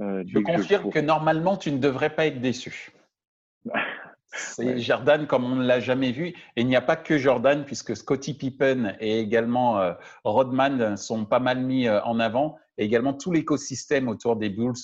Euh, 0.00 0.24
je 0.26 0.38
confirme 0.38 0.90
que 0.90 0.98
normalement, 0.98 1.56
tu 1.56 1.72
ne 1.72 1.78
devrais 1.78 2.10
pas 2.10 2.26
être 2.26 2.40
déçu. 2.40 2.92
C'est 4.28 4.78
Jordan 4.78 5.26
comme 5.26 5.44
on 5.44 5.56
ne 5.56 5.66
l'a 5.66 5.80
jamais 5.80 6.12
vu. 6.12 6.26
Et 6.56 6.60
il 6.60 6.66
n'y 6.66 6.76
a 6.76 6.82
pas 6.82 6.96
que 6.96 7.16
Jordan, 7.16 7.64
puisque 7.64 7.96
Scotty 7.96 8.34
Pippen 8.34 8.94
et 9.00 9.20
également 9.20 9.80
euh, 9.80 9.94
Rodman 10.24 10.96
sont 10.96 11.24
pas 11.24 11.38
mal 11.38 11.60
mis 11.60 11.88
euh, 11.88 12.02
en 12.02 12.20
avant. 12.20 12.58
Et 12.76 12.84
également 12.84 13.14
tout 13.14 13.32
l'écosystème 13.32 14.08
autour 14.08 14.36
des 14.36 14.50
Bulls 14.50 14.74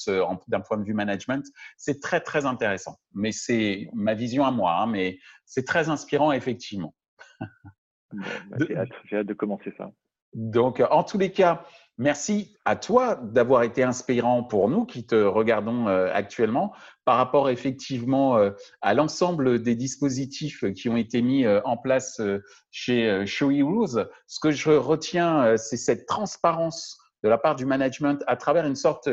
d'un 0.48 0.60
point 0.60 0.78
de 0.78 0.84
vue 0.84 0.94
management. 0.94 1.44
C'est 1.76 2.00
très, 2.00 2.20
très 2.20 2.46
intéressant. 2.46 2.98
Mais 3.14 3.32
c'est 3.32 3.90
ma 3.92 4.14
vision 4.14 4.46
à 4.46 4.50
moi. 4.50 4.80
Hein, 4.80 4.86
mais 4.86 5.18
c'est 5.44 5.66
très 5.66 5.90
inspirant, 5.90 6.32
effectivement. 6.32 6.94
Bon, 8.12 8.22
bah, 8.50 8.56
J'ai 8.68 8.76
hâte, 8.76 8.90
hâte 9.12 9.26
de 9.26 9.34
commencer 9.34 9.72
ça. 9.76 9.90
Donc, 10.34 10.82
en 10.90 11.04
tous 11.04 11.18
les 11.18 11.30
cas, 11.30 11.64
merci 11.98 12.56
à 12.64 12.74
toi 12.74 13.16
d'avoir 13.22 13.64
été 13.64 13.82
inspirant 13.82 14.42
pour 14.42 14.70
nous 14.70 14.86
qui 14.86 15.06
te 15.06 15.14
regardons 15.14 15.88
euh, 15.88 16.10
actuellement 16.12 16.72
par 17.04 17.16
rapport 17.16 17.50
effectivement 17.50 18.38
euh, 18.38 18.50
à 18.80 18.94
l'ensemble 18.94 19.62
des 19.62 19.74
dispositifs 19.74 20.64
qui 20.72 20.88
ont 20.88 20.96
été 20.96 21.20
mis 21.20 21.44
euh, 21.44 21.60
en 21.64 21.76
place 21.76 22.20
chez 22.70 23.26
Showy 23.26 23.62
Rules. 23.62 24.08
Ce 24.26 24.40
que 24.40 24.50
je 24.50 24.70
retiens, 24.70 25.56
c'est 25.58 25.76
cette 25.76 26.06
transparence 26.06 26.98
de 27.22 27.28
la 27.28 27.36
part 27.36 27.54
du 27.54 27.66
management 27.66 28.24
à 28.26 28.36
travers 28.36 28.66
une 28.66 28.74
sorte, 28.74 29.08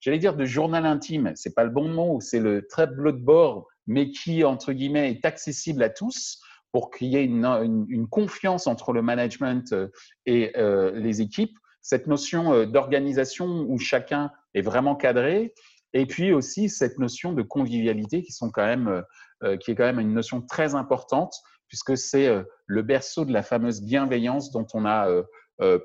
j'allais 0.00 0.18
dire, 0.18 0.34
de 0.34 0.44
journal 0.44 0.86
intime. 0.86 1.32
C'est 1.36 1.54
pas 1.54 1.64
le 1.64 1.70
bon 1.70 1.88
mot, 1.88 2.20
c'est 2.20 2.40
le 2.40 2.66
tableau 2.66 3.12
de 3.12 3.18
bord, 3.18 3.68
mais 3.86 4.10
qui 4.10 4.42
entre 4.44 4.72
guillemets 4.72 5.10
est 5.10 5.24
accessible 5.24 5.82
à 5.84 5.88
tous 5.88 6.40
pour 6.74 6.90
qu'il 6.90 7.06
y 7.06 7.16
ait 7.16 7.24
une, 7.24 8.08
confiance 8.10 8.66
entre 8.66 8.92
le 8.92 9.00
management 9.00 9.72
euh, 9.72 9.92
et 10.26 10.50
euh, 10.56 10.90
les 10.90 11.20
équipes, 11.20 11.56
cette 11.82 12.08
notion 12.08 12.52
euh, 12.52 12.66
d'organisation 12.66 13.46
où 13.68 13.78
chacun 13.78 14.32
est 14.54 14.60
vraiment 14.60 14.96
cadré, 14.96 15.54
et 15.92 16.04
puis 16.04 16.32
aussi 16.32 16.68
cette 16.68 16.98
notion 16.98 17.32
de 17.32 17.42
convivialité 17.42 18.22
qui, 18.22 18.32
est 18.32 19.74
quand 19.76 19.84
même 19.84 20.00
une 20.00 20.14
notion 20.14 20.42
très 20.42 20.74
importante, 20.74 21.32
puisque 21.68 21.96
c'est 21.96 22.28
le 22.66 22.82
berceau 22.82 23.24
de 23.24 23.32
la 23.32 23.44
fameuse 23.44 23.80
bienveillance 23.80 24.50
dont 24.50 24.66
on 24.74 24.84
a 24.84 25.08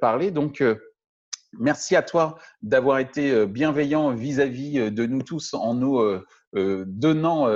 parlé. 0.01 0.31
Donc, 0.31 0.63
Merci 1.53 1.95
à 1.95 2.03
toi 2.03 2.37
d'avoir 2.61 2.99
été 2.99 3.47
bienveillant 3.47 4.13
vis-à-vis 4.13 4.91
de 4.91 5.05
nous 5.07 5.23
tous 5.23 5.53
en 5.55 5.73
nous 5.73 5.99
donnant 6.53 7.47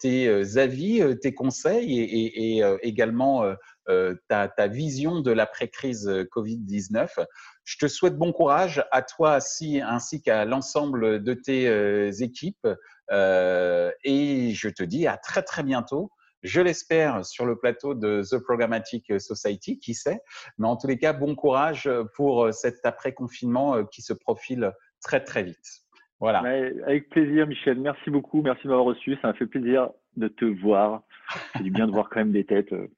tes 0.00 0.28
euh, 0.28 0.56
avis, 0.56 1.02
euh, 1.02 1.14
tes 1.14 1.34
conseils 1.34 1.98
et, 2.00 2.62
également 2.82 3.44
ta, 4.28 4.68
vision 4.68 5.20
de 5.20 5.30
l'après-crise 5.30 6.08
Covid-19. 6.34 7.24
Je 7.64 7.78
te 7.78 7.88
souhaite 7.88 8.16
bon 8.16 8.32
courage 8.32 8.84
à 8.90 9.02
toi 9.02 9.38
ainsi 9.62 10.22
qu'à 10.22 10.44
l'ensemble 10.44 11.22
de 11.22 11.34
tes 11.34 12.22
équipes 12.22 12.68
et 13.10 14.52
je 14.54 14.68
te 14.68 14.82
dis 14.82 15.06
à 15.06 15.16
très 15.16 15.42
très 15.42 15.62
bientôt 15.62 16.10
je 16.44 16.60
l'espère, 16.60 17.26
sur 17.26 17.46
le 17.46 17.58
plateau 17.58 17.94
de 17.94 18.22
The 18.22 18.38
Programmatic 18.38 19.20
Society, 19.20 19.80
qui 19.80 19.92
sait. 19.92 20.20
Mais 20.56 20.68
en 20.68 20.76
tous 20.76 20.86
les 20.86 20.96
cas, 20.96 21.12
bon 21.12 21.34
courage 21.34 21.90
pour 22.14 22.54
cet 22.54 22.86
après-confinement 22.86 23.84
qui 23.86 24.02
se 24.02 24.12
profile 24.12 24.72
très, 25.00 25.24
très 25.24 25.42
vite. 25.42 25.87
Voilà. 26.20 26.40
avec 26.86 27.08
plaisir, 27.10 27.46
Michel. 27.46 27.78
Merci 27.78 28.10
beaucoup. 28.10 28.42
Merci 28.42 28.64
de 28.64 28.68
m'avoir 28.68 28.86
reçu. 28.86 29.16
Ça 29.22 29.28
m'a 29.28 29.34
fait 29.34 29.46
plaisir 29.46 29.90
de 30.16 30.28
te 30.28 30.44
voir. 30.44 31.02
C'est 31.54 31.62
du 31.62 31.70
bien 31.70 31.86
de 31.86 31.92
voir 31.92 32.08
quand 32.10 32.20
même 32.20 32.32
des 32.32 32.44
têtes 32.44 32.72
euh, 32.72 32.88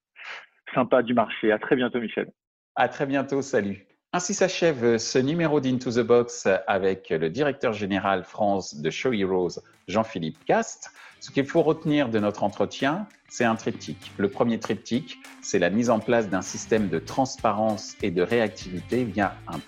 sympas 0.75 1.03
du 1.03 1.15
marché. 1.15 1.53
À 1.53 1.59
très 1.59 1.77
bientôt, 1.77 2.01
Michel. 2.01 2.31
À 2.77 2.89
très 2.89 3.07
bientôt. 3.07 3.43
Salut. 3.43 3.87
Ainsi 4.13 4.35
s'achève 4.35 4.99
ce 4.99 5.19
numéro 5.19 5.61
d'Into 5.61 5.91
the 5.91 6.05
Box 6.05 6.49
avec 6.67 7.11
le 7.11 7.31
directeur 7.31 7.73
général 7.73 8.25
France 8.25 8.81
de 8.81 8.91
Show 8.91 9.13
Heroes, 9.13 9.61
Jean-Philippe 9.87 10.45
Cast. 10.47 10.91
Ce 11.21 11.31
qu'il 11.31 11.45
faut 11.45 11.63
retenir 11.63 12.09
de 12.09 12.19
notre 12.19 12.43
entretien, 12.43 13.07
c'est 13.29 13.45
un 13.45 13.55
triptyque. 13.55 14.11
Le 14.17 14.29
premier 14.29 14.59
triptyque, 14.59 15.19
c'est 15.43 15.61
la 15.61 15.71
mise 15.71 15.91
en 15.91 16.01
place 16.01 16.29
d'un 16.29 16.43
système 16.43 16.89
de 16.89 16.99
transparence 16.99 17.95
et 18.03 18.11
de 18.11 18.23
réactivité 18.23 19.05
via 19.05 19.37
un, 19.47 19.61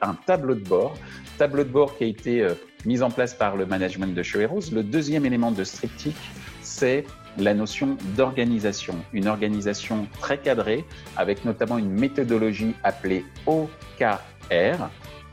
un, 0.00 0.14
tableau 0.14 0.54
de 0.54 0.66
bord. 0.66 0.94
Tableau 1.36 1.64
de 1.64 1.70
bord 1.70 1.98
qui 1.98 2.04
a 2.04 2.06
été 2.06 2.42
euh, 2.84 2.88
mis 2.88 3.02
en 3.02 3.10
place 3.10 3.34
par 3.34 3.56
le 3.56 3.66
management 3.66 4.14
de 4.14 4.22
Show 4.22 4.40
Heroes. 4.40 4.70
Le 4.72 4.82
deuxième 4.82 5.26
élément 5.26 5.50
de 5.50 5.64
triptyque, 5.64 6.16
c'est 6.62 7.04
la 7.38 7.54
notion 7.54 7.96
d'organisation, 8.16 8.96
une 9.12 9.28
organisation 9.28 10.06
très 10.20 10.38
cadrée 10.38 10.84
avec 11.16 11.44
notamment 11.44 11.78
une 11.78 11.90
méthodologie 11.90 12.74
appelée 12.82 13.24
OKR, 13.46 14.88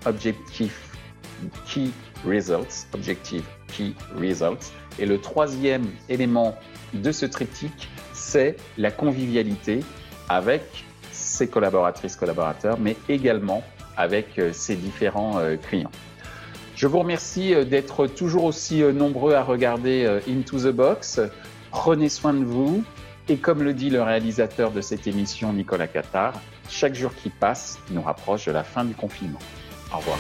Objective 0.06 0.74
Key 1.66 1.90
Results, 2.26 2.88
Objective 2.94 3.44
Key 3.68 3.94
Results. 4.20 4.72
Et 5.00 5.06
le 5.06 5.20
troisième 5.20 5.86
élément 6.10 6.56
de 6.94 7.12
ce 7.12 7.26
triptyque, 7.26 7.90
c'est 8.14 8.56
la 8.78 8.92
convivialité 8.92 9.82
avec 10.30 10.86
ses 11.12 11.48
collaboratrices, 11.48 12.16
collaborateurs, 12.16 12.80
mais 12.80 12.96
également 13.10 13.64
avec 13.96 14.38
euh, 14.38 14.54
ses 14.54 14.76
différents 14.76 15.40
euh, 15.40 15.58
clients. 15.58 15.92
Je 16.78 16.86
vous 16.86 17.00
remercie 17.00 17.54
euh, 17.54 17.66
d'être 17.66 18.08
toujours 18.08 18.46
aussi 18.46 18.82
nombreux 18.82 19.34
à 19.34 19.44
regarder 19.44 20.22
Into 20.30 20.60
the 20.60 20.72
Box. 20.72 21.20
Prenez 21.72 22.08
soin 22.08 22.34
de 22.34 22.46
vous. 22.46 22.84
Et 23.30 23.38
comme 23.38 23.62
le 23.62 23.74
dit 23.74 23.90
le 23.90 24.02
réalisateur 24.02 24.72
de 24.72 24.80
cette 24.80 25.06
émission, 25.08 25.52
Nicolas 25.52 25.88
Qatar, 25.88 26.40
chaque 26.70 26.96
jour 26.96 27.14
qui 27.14 27.30
passe 27.30 27.80
nous 27.92 28.02
rapproche 28.02 28.46
de 28.46 28.52
la 28.52 28.64
fin 28.64 28.86
du 28.86 28.94
confinement. 28.94 29.40
Au 29.94 29.98
revoir. 29.98 30.18